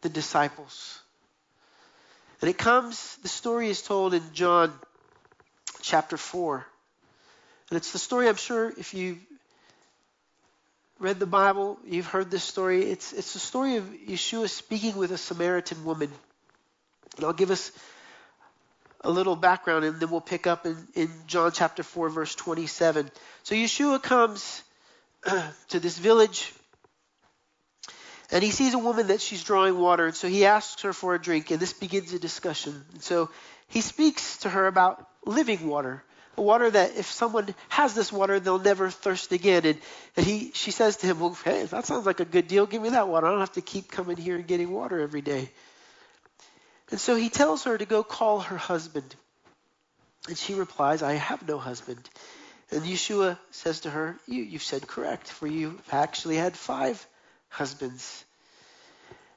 the 0.00 0.08
disciples. 0.08 1.00
And 2.40 2.48
it 2.48 2.58
comes, 2.58 3.16
the 3.22 3.28
story 3.28 3.68
is 3.68 3.82
told 3.82 4.14
in 4.14 4.22
John 4.32 4.72
chapter 5.82 6.16
4. 6.16 6.66
And 7.70 7.76
it's 7.76 7.92
the 7.92 7.98
story, 7.98 8.28
I'm 8.28 8.36
sure, 8.36 8.70
if 8.70 8.94
you've 8.94 9.18
read 11.00 11.18
the 11.18 11.26
Bible, 11.26 11.78
you've 11.84 12.06
heard 12.06 12.30
this 12.30 12.44
story. 12.44 12.82
It's, 12.82 13.12
it's 13.12 13.32
the 13.32 13.38
story 13.38 13.76
of 13.76 13.84
Yeshua 13.84 14.48
speaking 14.48 14.96
with 14.96 15.12
a 15.12 15.18
Samaritan 15.18 15.84
woman. 15.84 16.10
And 17.16 17.24
I'll 17.24 17.32
give 17.32 17.50
us 17.50 17.72
a 19.02 19.10
little 19.10 19.36
background 19.36 19.84
and 19.84 20.00
then 20.00 20.10
we'll 20.10 20.20
pick 20.20 20.46
up 20.46 20.66
in, 20.66 20.76
in 20.94 21.10
John 21.26 21.52
chapter 21.52 21.82
4, 21.82 22.08
verse 22.08 22.34
27. 22.34 23.10
So 23.42 23.54
Yeshua 23.54 24.02
comes 24.02 24.62
to 25.68 25.80
this 25.80 25.98
village 25.98 26.52
and 28.30 28.42
he 28.42 28.50
sees 28.50 28.74
a 28.74 28.78
woman 28.78 29.08
that 29.08 29.20
she's 29.20 29.42
drawing 29.42 29.78
water. 29.78 30.06
And 30.06 30.14
so 30.14 30.28
he 30.28 30.44
asks 30.44 30.82
her 30.82 30.92
for 30.92 31.14
a 31.14 31.20
drink 31.20 31.50
and 31.50 31.58
this 31.60 31.72
begins 31.72 32.12
a 32.12 32.18
discussion. 32.18 32.84
And 32.92 33.02
so 33.02 33.30
he 33.68 33.80
speaks 33.80 34.38
to 34.38 34.50
her 34.50 34.66
about 34.66 35.06
living 35.24 35.66
water 35.68 36.02
a 36.38 36.42
water 36.42 36.70
that 36.70 36.96
if 36.96 37.06
someone 37.06 37.54
has 37.68 37.94
this 37.94 38.10
water, 38.10 38.40
they'll 38.40 38.58
never 38.58 38.88
thirst 38.90 39.32
again. 39.32 39.66
And, 39.66 39.78
and 40.16 40.24
he, 40.24 40.52
she 40.54 40.70
says 40.70 40.96
to 40.98 41.06
him, 41.06 41.20
well, 41.20 41.36
hey, 41.44 41.64
that 41.64 41.84
sounds 41.84 42.06
like 42.06 42.20
a 42.20 42.24
good 42.24 42.48
deal. 42.48 42.64
Give 42.66 42.80
me 42.80 42.90
that 42.90 43.08
water. 43.08 43.26
I 43.26 43.30
don't 43.30 43.40
have 43.40 43.52
to 43.52 43.60
keep 43.60 43.90
coming 43.90 44.16
here 44.16 44.36
and 44.36 44.46
getting 44.46 44.70
water 44.70 45.00
every 45.00 45.20
day. 45.20 45.50
And 46.90 46.98
so 46.98 47.16
he 47.16 47.28
tells 47.28 47.64
her 47.64 47.76
to 47.76 47.84
go 47.84 48.02
call 48.02 48.40
her 48.40 48.56
husband. 48.56 49.14
And 50.28 50.38
she 50.38 50.54
replies, 50.54 51.02
I 51.02 51.14
have 51.14 51.46
no 51.46 51.58
husband. 51.58 52.08
And 52.70 52.82
Yeshua 52.82 53.38
says 53.50 53.80
to 53.80 53.90
her, 53.90 54.16
you, 54.26 54.42
You've 54.42 54.62
said 54.62 54.86
correct, 54.86 55.28
for 55.28 55.46
you've 55.46 55.80
actually 55.92 56.36
had 56.36 56.56
five 56.56 57.04
husbands. 57.48 58.24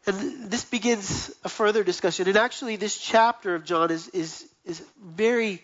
And 0.08 0.50
this 0.50 0.66
begins 0.66 1.32
a 1.44 1.50
further 1.50 1.84
discussion. 1.84 2.28
And 2.28 2.38
actually, 2.38 2.76
this 2.76 2.98
chapter 2.98 3.56
of 3.56 3.66
John 3.66 3.92
is, 3.92 4.08
is, 4.10 4.48
is 4.66 4.82
very 5.00 5.62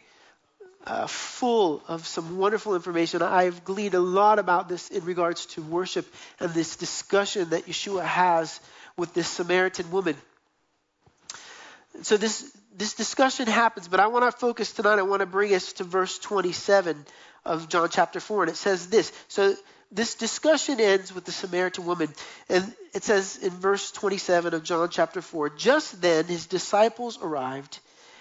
uh, 0.86 1.08
full 1.08 1.82
of 1.88 2.06
some 2.06 2.38
wonderful 2.38 2.76
information. 2.76 3.22
I've 3.22 3.64
gleaned 3.66 3.96
a 3.96 4.00
lot 4.00 4.40
about 4.40 4.70
this 4.70 4.90
in 4.90 5.04
regards 5.06 5.48
to 5.48 5.62
worship 5.62 6.06
and 6.40 6.54
this 6.54 6.76
discussion 6.76 7.50
that 7.50 7.66
Yeshua 7.66 8.04
has 8.04 8.60
with 8.96 9.14
this 9.14 9.28
Samaritan 9.28 9.92
woman. 9.92 10.16
So 12.04 12.16
this 12.16 12.56
this 12.78 12.94
discussion 12.94 13.48
happens, 13.48 13.88
but 13.88 14.00
I 14.00 14.06
want 14.08 14.32
to 14.32 14.38
focus 14.38 14.72
tonight. 14.72 15.00
I 15.00 15.02
want 15.02 15.22
to 15.22 15.26
bring 15.26 15.54
us 15.56 15.74
to 15.74 15.84
verse 15.84 16.20
27 16.20 17.06
of 17.44 17.70
John 17.70 17.90
chapter 17.90 18.20
4, 18.20 18.44
and 18.44 18.52
it 18.52 18.56
says 18.56 18.88
this. 18.88 19.12
So 19.28 19.56
this 19.92 20.16
discussion 20.16 20.80
ends 20.80 21.14
with 21.14 21.26
the 21.26 21.32
Samaritan 21.32 21.86
woman, 21.86 22.14
and 22.50 22.74
it 22.94 23.04
says 23.04 23.38
in 23.38 23.52
verse 23.52 23.92
27 23.92 24.54
of 24.54 24.64
John 24.64 24.90
chapter 24.90 25.22
4 25.22 25.50
Just 25.52 26.02
then 26.02 26.26
his 26.26 26.46
disciples 26.46 27.18
arrived, 27.22 27.80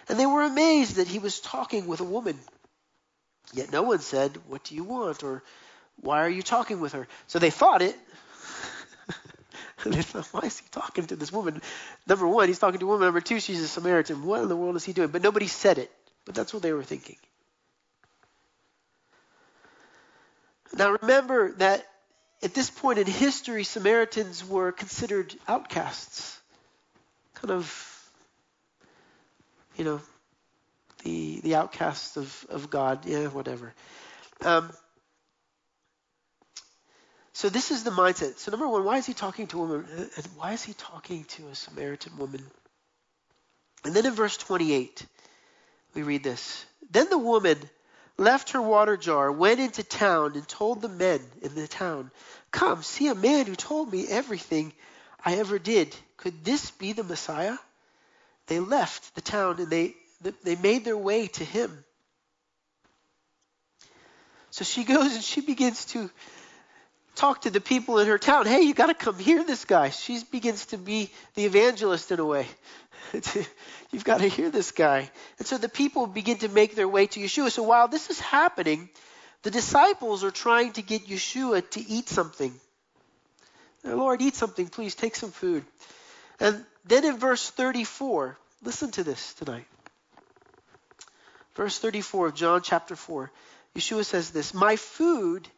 and 0.08 0.18
they 0.18 0.26
were 0.26 0.42
amazed 0.42 0.96
that 0.96 1.08
he 1.08 1.18
was 1.18 1.40
talking 1.40 1.86
with 1.86 2.00
a 2.00 2.04
woman. 2.04 2.38
Yet 3.52 3.72
no 3.72 3.82
one 3.82 4.00
said, 4.00 4.38
What 4.48 4.64
do 4.64 4.74
you 4.74 4.84
want? 4.84 5.22
or 5.22 5.42
Why 6.00 6.20
are 6.20 6.28
you 6.28 6.42
talking 6.42 6.80
with 6.80 6.92
her? 6.92 7.08
So 7.26 7.38
they 7.38 7.50
thought 7.50 7.82
it. 7.82 7.96
they 9.84 10.02
thought, 10.02 10.28
Why 10.32 10.46
is 10.46 10.58
he 10.58 10.66
talking 10.70 11.06
to 11.06 11.16
this 11.16 11.32
woman? 11.32 11.60
Number 12.06 12.26
one, 12.26 12.48
he's 12.48 12.58
talking 12.58 12.80
to 12.80 12.86
a 12.86 12.88
woman. 12.88 13.06
Number 13.06 13.20
two, 13.20 13.40
she's 13.40 13.60
a 13.60 13.68
Samaritan. 13.68 14.24
What 14.24 14.42
in 14.42 14.48
the 14.48 14.56
world 14.56 14.76
is 14.76 14.84
he 14.84 14.92
doing? 14.92 15.08
But 15.08 15.22
nobody 15.22 15.46
said 15.46 15.78
it. 15.78 15.90
But 16.24 16.34
that's 16.34 16.52
what 16.52 16.62
they 16.62 16.72
were 16.72 16.82
thinking. 16.82 17.16
Now 20.74 20.96
remember 21.00 21.52
that 21.52 21.86
at 22.42 22.54
this 22.54 22.70
point 22.70 22.98
in 22.98 23.06
history, 23.06 23.64
Samaritans 23.64 24.44
were 24.44 24.72
considered 24.72 25.34
outcasts. 25.48 26.38
Kind 27.34 27.50
of, 27.50 28.10
you 29.76 29.84
know, 29.84 30.00
the 31.02 31.40
the 31.40 31.54
outcasts 31.54 32.16
of, 32.16 32.46
of 32.48 32.70
God. 32.70 33.06
Yeah, 33.06 33.28
whatever. 33.28 33.74
Um, 34.42 34.70
so 37.32 37.50
this 37.50 37.70
is 37.70 37.84
the 37.84 37.90
mindset. 37.90 38.38
So 38.38 38.50
number 38.50 38.66
one, 38.66 38.84
why 38.84 38.96
is 38.96 39.06
he 39.06 39.12
talking 39.12 39.46
to 39.48 39.58
a 39.58 39.66
woman? 39.66 39.86
And 40.16 40.28
why 40.36 40.52
is 40.52 40.64
he 40.64 40.72
talking 40.72 41.24
to 41.24 41.48
a 41.48 41.54
Samaritan 41.54 42.16
woman? 42.16 42.42
And 43.84 43.94
then 43.94 44.06
in 44.06 44.14
verse 44.14 44.36
28, 44.38 45.06
we 45.94 46.02
read 46.02 46.24
this. 46.24 46.64
Then 46.90 47.10
the 47.10 47.18
woman 47.18 47.58
left 48.18 48.50
her 48.50 48.62
water 48.62 48.96
jar, 48.96 49.30
went 49.30 49.60
into 49.60 49.82
town, 49.82 50.34
and 50.34 50.48
told 50.48 50.80
the 50.80 50.88
men 50.88 51.20
in 51.42 51.54
the 51.54 51.68
town, 51.68 52.10
Come, 52.50 52.82
see 52.82 53.08
a 53.08 53.14
man 53.14 53.46
who 53.46 53.54
told 53.54 53.92
me 53.92 54.06
everything 54.08 54.72
I 55.24 55.34
ever 55.34 55.58
did. 55.58 55.94
Could 56.16 56.44
this 56.44 56.70
be 56.70 56.92
the 56.92 57.04
Messiah? 57.04 57.56
They 58.46 58.60
left 58.60 59.14
the 59.14 59.20
town 59.20 59.60
and 59.60 59.68
they, 59.68 59.94
they 60.42 60.56
made 60.56 60.84
their 60.84 60.96
way 60.96 61.26
to 61.26 61.44
him. 61.44 61.84
So 64.50 64.64
she 64.64 64.84
goes 64.84 65.14
and 65.14 65.22
she 65.22 65.42
begins 65.42 65.84
to 65.86 66.10
talk 67.16 67.42
to 67.42 67.50
the 67.50 67.60
people 67.60 67.98
in 67.98 68.06
her 68.06 68.18
town. 68.18 68.46
Hey, 68.46 68.60
you 68.60 68.74
got 68.74 68.86
to 68.86 68.94
come 68.94 69.18
hear 69.18 69.42
this 69.42 69.64
guy. 69.64 69.90
She 69.90 70.20
begins 70.30 70.66
to 70.66 70.78
be 70.78 71.10
the 71.34 71.44
evangelist 71.44 72.12
in 72.12 72.20
a 72.20 72.24
way. 72.24 72.46
You've 73.90 74.04
got 74.04 74.20
to 74.20 74.28
hear 74.28 74.50
this 74.50 74.70
guy. 74.70 75.10
And 75.38 75.46
so 75.46 75.58
the 75.58 75.68
people 75.68 76.06
begin 76.06 76.38
to 76.38 76.48
make 76.48 76.74
their 76.74 76.88
way 76.88 77.06
to 77.06 77.20
Yeshua. 77.20 77.50
So 77.50 77.62
while 77.62 77.88
this 77.88 78.10
is 78.10 78.20
happening, 78.20 78.90
the 79.42 79.50
disciples 79.50 80.22
are 80.24 80.30
trying 80.30 80.72
to 80.72 80.82
get 80.82 81.06
Yeshua 81.06 81.68
to 81.70 81.80
eat 81.80 82.08
something. 82.08 82.52
Lord, 83.82 84.20
eat 84.20 84.34
something, 84.34 84.68
please. 84.68 84.94
Take 84.94 85.16
some 85.16 85.30
food. 85.30 85.64
And 86.38 86.64
then 86.84 87.04
in 87.04 87.16
verse 87.16 87.48
34, 87.50 88.36
listen 88.62 88.90
to 88.92 89.04
this 89.04 89.34
tonight. 89.34 89.66
Verse 91.54 91.78
34 91.78 92.26
of 92.26 92.34
John 92.34 92.60
chapter 92.62 92.96
4, 92.96 93.30
Yeshua 93.74 94.04
says 94.04 94.30
this 94.30 94.52
My 94.52 94.76
food 94.76 95.48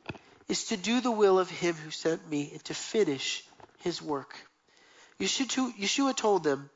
is 0.48 0.64
to 0.64 0.76
do 0.76 1.00
the 1.00 1.10
will 1.10 1.38
of 1.38 1.50
him 1.50 1.74
who 1.74 1.90
sent 1.90 2.28
me 2.28 2.50
and 2.52 2.64
to 2.64 2.74
finish 2.74 3.44
his 3.80 4.00
work. 4.00 4.34
Yeshua 5.20 6.16
told 6.16 6.44
them, 6.44 6.70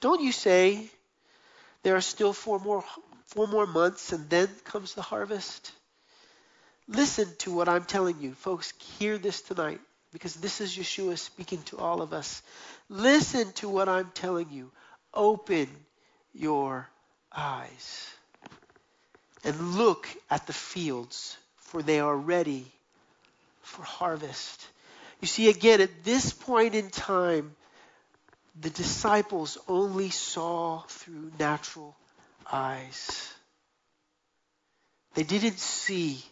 Don't 0.00 0.20
you 0.20 0.32
say 0.32 0.90
there 1.82 1.96
are 1.96 2.00
still 2.00 2.32
four 2.32 2.58
more, 2.58 2.84
four 3.26 3.46
more 3.46 3.66
months 3.66 4.12
and 4.12 4.28
then 4.28 4.48
comes 4.64 4.94
the 4.94 5.02
harvest? 5.02 5.72
Listen 6.88 7.28
to 7.38 7.52
what 7.52 7.68
I'm 7.68 7.84
telling 7.84 8.20
you. 8.20 8.34
Folks, 8.34 8.72
hear 8.98 9.18
this 9.18 9.40
tonight 9.40 9.80
because 10.12 10.34
this 10.34 10.60
is 10.60 10.76
Yeshua 10.76 11.18
speaking 11.18 11.62
to 11.64 11.78
all 11.78 12.02
of 12.02 12.12
us. 12.12 12.42
Listen 12.88 13.50
to 13.52 13.68
what 13.68 13.88
I'm 13.88 14.10
telling 14.14 14.50
you. 14.50 14.70
Open 15.14 15.68
your 16.34 16.88
eyes 17.34 18.10
and 19.44 19.74
look 19.74 20.08
at 20.30 20.46
the 20.46 20.52
fields, 20.52 21.36
for 21.56 21.82
they 21.82 22.00
are 22.00 22.16
ready 22.16 22.66
for 23.66 23.82
harvest. 23.82 24.66
You 25.20 25.28
see, 25.28 25.48
again, 25.48 25.80
at 25.80 26.04
this 26.04 26.32
point 26.32 26.74
in 26.74 26.88
time, 26.88 27.54
the 28.60 28.70
disciples 28.70 29.58
only 29.68 30.10
saw 30.10 30.82
through 30.88 31.32
natural 31.38 31.96
eyes. 32.50 33.32
They 35.14 35.24
didn't 35.24 35.58
see 35.58 36.22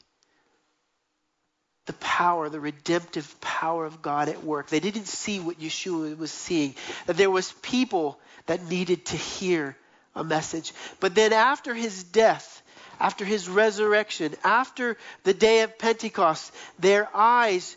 the 1.87 1.93
power, 1.95 2.49
the 2.49 2.61
redemptive 2.61 3.41
power 3.41 3.85
of 3.85 4.01
God 4.01 4.28
at 4.28 4.45
work. 4.45 4.68
They 4.68 4.80
didn't 4.80 5.07
see 5.07 5.41
what 5.41 5.61
Yeshua 5.61 6.16
was 6.16 6.30
seeing. 6.30 6.74
That 7.07 7.16
there 7.16 7.30
was 7.30 7.53
people 7.62 8.18
that 8.47 8.64
needed 8.64 9.07
to 9.07 9.16
hear 9.16 9.76
a 10.14 10.24
message. 10.24 10.72
But 11.01 11.14
then 11.14 11.32
after 11.32 11.74
his 11.74 12.05
death, 12.05 12.62
after 13.01 13.25
his 13.25 13.49
resurrection, 13.49 14.35
after 14.45 14.97
the 15.25 15.35
day 15.35 15.63
of 15.63 15.79
Pentecost, 15.79 16.53
their 16.79 17.09
eyes 17.15 17.77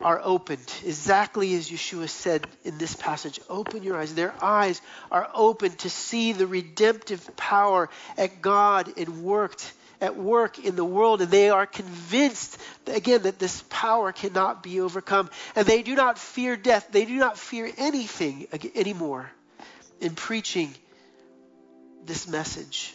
are 0.00 0.20
opened, 0.22 0.72
exactly 0.84 1.54
as 1.54 1.70
Yeshua 1.70 2.08
said 2.08 2.46
in 2.64 2.78
this 2.78 2.94
passage. 2.94 3.38
Open 3.50 3.82
your 3.82 3.98
eyes. 3.98 4.14
Their 4.14 4.34
eyes 4.42 4.80
are 5.10 5.28
open 5.34 5.72
to 5.76 5.90
see 5.90 6.32
the 6.32 6.46
redemptive 6.46 7.36
power 7.36 7.90
at 8.16 8.40
God 8.40 8.92
and 8.96 9.22
worked 9.22 9.72
at 10.00 10.16
work 10.16 10.58
in 10.58 10.76
the 10.76 10.84
world, 10.84 11.20
and 11.20 11.30
they 11.30 11.50
are 11.50 11.66
convinced 11.66 12.58
again 12.86 13.22
that 13.22 13.38
this 13.38 13.62
power 13.68 14.12
cannot 14.12 14.62
be 14.62 14.80
overcome, 14.80 15.28
and 15.54 15.66
they 15.66 15.82
do 15.82 15.94
not 15.94 16.18
fear 16.18 16.56
death. 16.56 16.88
They 16.90 17.04
do 17.04 17.16
not 17.16 17.38
fear 17.38 17.70
anything 17.76 18.46
anymore 18.74 19.30
in 20.00 20.14
preaching 20.14 20.74
this 22.06 22.26
message. 22.26 22.94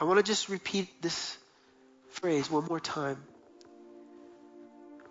I 0.00 0.04
want 0.04 0.18
to 0.18 0.22
just 0.22 0.48
repeat 0.48 1.02
this 1.02 1.36
phrase 2.10 2.48
one 2.48 2.66
more 2.66 2.78
time. 2.78 3.16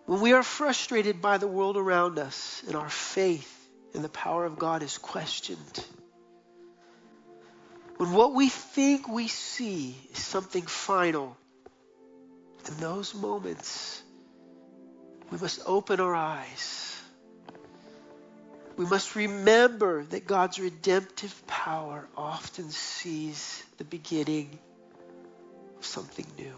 When 0.05 0.21
we 0.21 0.31
are 0.31 0.43
frustrated 0.43 1.21
by 1.21 1.38
the 1.38 1.47
world 1.47 1.75
around 1.75 2.17
us 2.17 2.63
and 2.65 2.75
our 2.75 2.89
faith 2.89 3.53
in 3.93 4.01
the 4.01 4.09
power 4.09 4.45
of 4.45 4.57
God 4.57 4.83
is 4.83 4.97
questioned, 4.97 5.85
when 7.97 8.13
what 8.13 8.33
we 8.33 8.47
think 8.47 9.09
we 9.09 9.27
see 9.27 9.97
is 10.13 10.19
something 10.19 10.61
final, 10.61 11.35
in 12.65 12.77
those 12.77 13.13
moments, 13.13 14.01
we 15.29 15.38
must 15.38 15.59
open 15.65 15.99
our 15.99 16.15
eyes. 16.15 16.95
We 18.77 18.85
must 18.85 19.15
remember 19.15 20.05
that 20.05 20.27
God's 20.27 20.59
redemptive 20.59 21.45
power 21.47 22.07
often 22.15 22.69
sees 22.69 23.63
the 23.77 23.83
beginning 23.83 24.59
something 25.82 26.25
new. 26.38 26.53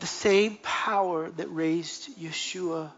The 0.00 0.06
same 0.06 0.58
power 0.62 1.30
that 1.30 1.46
raised 1.46 2.18
Yeshua 2.18 2.90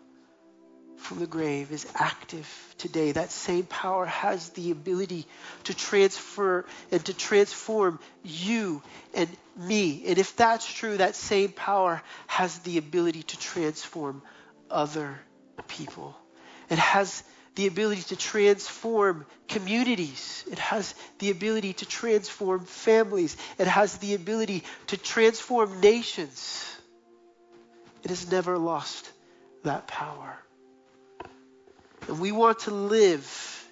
from 0.96 1.18
the 1.18 1.26
grave 1.26 1.70
is 1.70 1.86
active 1.94 2.48
today. 2.78 3.12
That 3.12 3.30
same 3.30 3.64
power 3.64 4.06
has 4.06 4.48
the 4.50 4.70
ability 4.70 5.26
to 5.64 5.74
transfer 5.74 6.64
and 6.90 7.04
to 7.04 7.12
transform 7.12 7.98
you 8.22 8.82
and 9.12 9.28
me. 9.56 10.04
And 10.06 10.18
if 10.18 10.34
that's 10.34 10.66
true, 10.66 10.96
that 10.96 11.14
same 11.14 11.52
power 11.52 12.02
has 12.26 12.58
the 12.60 12.78
ability 12.78 13.24
to 13.24 13.38
transform 13.38 14.22
other 14.70 15.20
people. 15.68 16.16
It 16.70 16.78
has 16.78 17.22
the 17.54 17.66
ability 17.66 18.02
to 18.02 18.16
transform 18.16 19.26
communities. 19.48 20.44
It 20.50 20.58
has 20.58 20.94
the 21.18 21.30
ability 21.30 21.74
to 21.74 21.86
transform 21.86 22.64
families. 22.64 23.36
It 23.58 23.66
has 23.66 23.96
the 23.98 24.14
ability 24.14 24.64
to 24.88 24.96
transform 24.96 25.80
nations. 25.80 26.64
It 28.02 28.10
has 28.10 28.30
never 28.30 28.58
lost 28.58 29.10
that 29.62 29.86
power. 29.86 30.36
And 32.08 32.20
we 32.20 32.32
want 32.32 32.60
to 32.60 32.70
live 32.70 33.68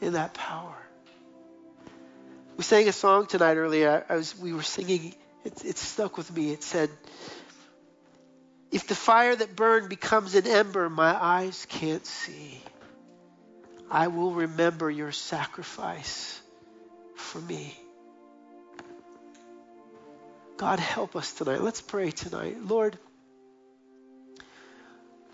in 0.00 0.14
that 0.14 0.34
power. 0.34 0.74
We 2.56 2.64
sang 2.64 2.88
a 2.88 2.92
song 2.92 3.26
tonight 3.26 3.56
earlier. 3.56 4.04
I 4.08 4.16
was, 4.16 4.36
we 4.38 4.52
were 4.52 4.62
singing, 4.62 5.14
it, 5.44 5.64
it 5.64 5.78
stuck 5.78 6.16
with 6.16 6.30
me. 6.34 6.50
It 6.50 6.62
said, 6.62 6.90
if 8.70 8.86
the 8.86 8.94
fire 8.94 9.34
that 9.34 9.56
burned 9.56 9.88
becomes 9.88 10.34
an 10.34 10.46
ember 10.46 10.88
my 10.90 11.14
eyes 11.14 11.66
can't 11.68 12.04
see, 12.06 12.62
I 13.90 14.08
will 14.08 14.32
remember 14.32 14.90
your 14.90 15.12
sacrifice 15.12 16.40
for 17.16 17.40
me. 17.40 17.78
God, 20.56 20.80
help 20.80 21.16
us 21.16 21.32
tonight. 21.32 21.62
Let's 21.62 21.80
pray 21.80 22.10
tonight. 22.10 22.56
Lord, 22.62 22.98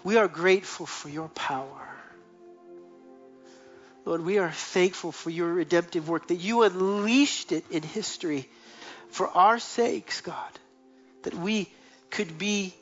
We 0.05 0.19
are 0.19 0.29
grateful 0.29 0.85
for 0.85 1.09
your 1.09 1.29
power. 1.29 1.89
Lord, 4.05 4.21
we 4.21 4.37
are 4.37 4.51
thankful 4.51 5.13
for 5.13 5.31
your 5.31 5.51
redemptive 5.51 6.11
work, 6.11 6.29
that 6.29 6.37
you 6.37 6.63
unleashed 6.63 7.53
it 7.53 7.65
in 7.71 7.83
history 7.83 8.47
for 9.09 9.29
our 9.29 9.59
sakes, 9.59 10.21
God, 10.21 10.53
that 11.23 11.33
we 11.33 11.69
could 12.11 12.37
be 12.37 12.75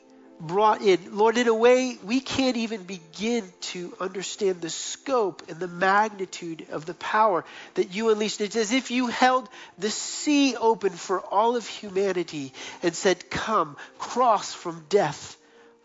brought 0.45 0.81
in. 0.81 1.17
Lord, 1.17 1.37
in 1.37 1.47
a 1.47 1.53
way, 1.53 1.97
we 2.03 2.19
can't 2.19 2.57
even 2.57 2.83
begin 2.83 3.51
to 3.61 3.95
understand 3.99 4.61
the 4.61 4.69
scope 4.69 5.43
and 5.49 5.59
the 5.59 5.67
magnitude 5.67 6.67
of 6.71 6.85
the 6.85 6.93
power 6.93 7.45
that 7.75 7.93
you 7.93 8.09
unleashed. 8.09 8.41
It's 8.41 8.55
as 8.55 8.71
if 8.71 8.91
you 8.91 9.07
held 9.07 9.47
the 9.77 9.89
sea 9.89 10.55
open 10.55 10.91
for 10.91 11.19
all 11.19 11.55
of 11.55 11.67
humanity 11.67 12.53
and 12.81 12.93
said, 12.93 13.29
Come, 13.29 13.77
cross 13.97 14.53
from 14.53 14.85
death 14.89 15.37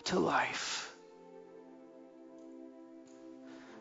to 0.04 0.18
life. 0.18 0.87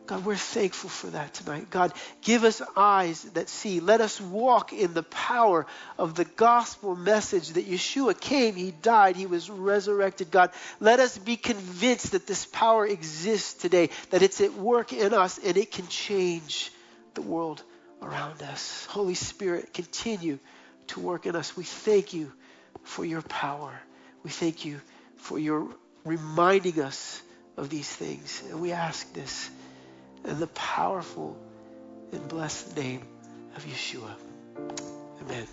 God, 0.08 0.24
we're 0.24 0.36
thankful 0.36 0.88
for 0.88 1.08
that 1.08 1.34
tonight. 1.34 1.68
God, 1.68 1.92
give 2.22 2.44
us 2.44 2.62
eyes 2.74 3.22
that 3.34 3.50
see. 3.50 3.78
Let 3.78 4.00
us 4.00 4.18
walk 4.18 4.72
in 4.72 4.94
the 4.94 5.02
power 5.02 5.66
of 5.98 6.14
the 6.14 6.24
gospel 6.24 6.96
message 6.96 7.50
that 7.50 7.68
Yeshua 7.68 8.18
came, 8.18 8.54
He 8.54 8.70
died, 8.70 9.16
He 9.16 9.26
was 9.26 9.50
resurrected. 9.50 10.30
God, 10.30 10.50
let 10.80 10.98
us 10.98 11.18
be 11.18 11.36
convinced 11.36 12.12
that 12.12 12.26
this 12.26 12.46
power 12.46 12.86
exists 12.86 13.52
today, 13.52 13.90
that 14.08 14.22
it's 14.22 14.40
at 14.40 14.54
work 14.54 14.94
in 14.94 15.12
us 15.12 15.38
and 15.44 15.58
it 15.58 15.70
can 15.70 15.86
change 15.88 16.72
the 17.12 17.20
world 17.20 17.62
around 18.00 18.42
us. 18.42 18.86
Holy 18.86 19.14
Spirit, 19.14 19.74
continue 19.74 20.38
to 20.86 21.00
work 21.00 21.26
in 21.26 21.36
us. 21.36 21.54
We 21.54 21.64
thank 21.64 22.14
you 22.14 22.32
for 22.82 23.04
your 23.04 23.20
power. 23.20 23.78
We 24.22 24.30
thank 24.30 24.64
you 24.64 24.80
for 25.16 25.38
your 25.38 25.68
reminding 26.06 26.80
us 26.80 27.20
of 27.58 27.68
these 27.68 27.88
things. 27.88 28.42
And 28.48 28.62
we 28.62 28.72
ask 28.72 29.12
this 29.12 29.50
in 30.24 30.40
the 30.40 30.46
powerful 30.48 31.36
and 32.12 32.28
blessed 32.28 32.76
name 32.76 33.02
of 33.56 33.64
Yeshua. 33.64 34.14
Amen. 35.22 35.46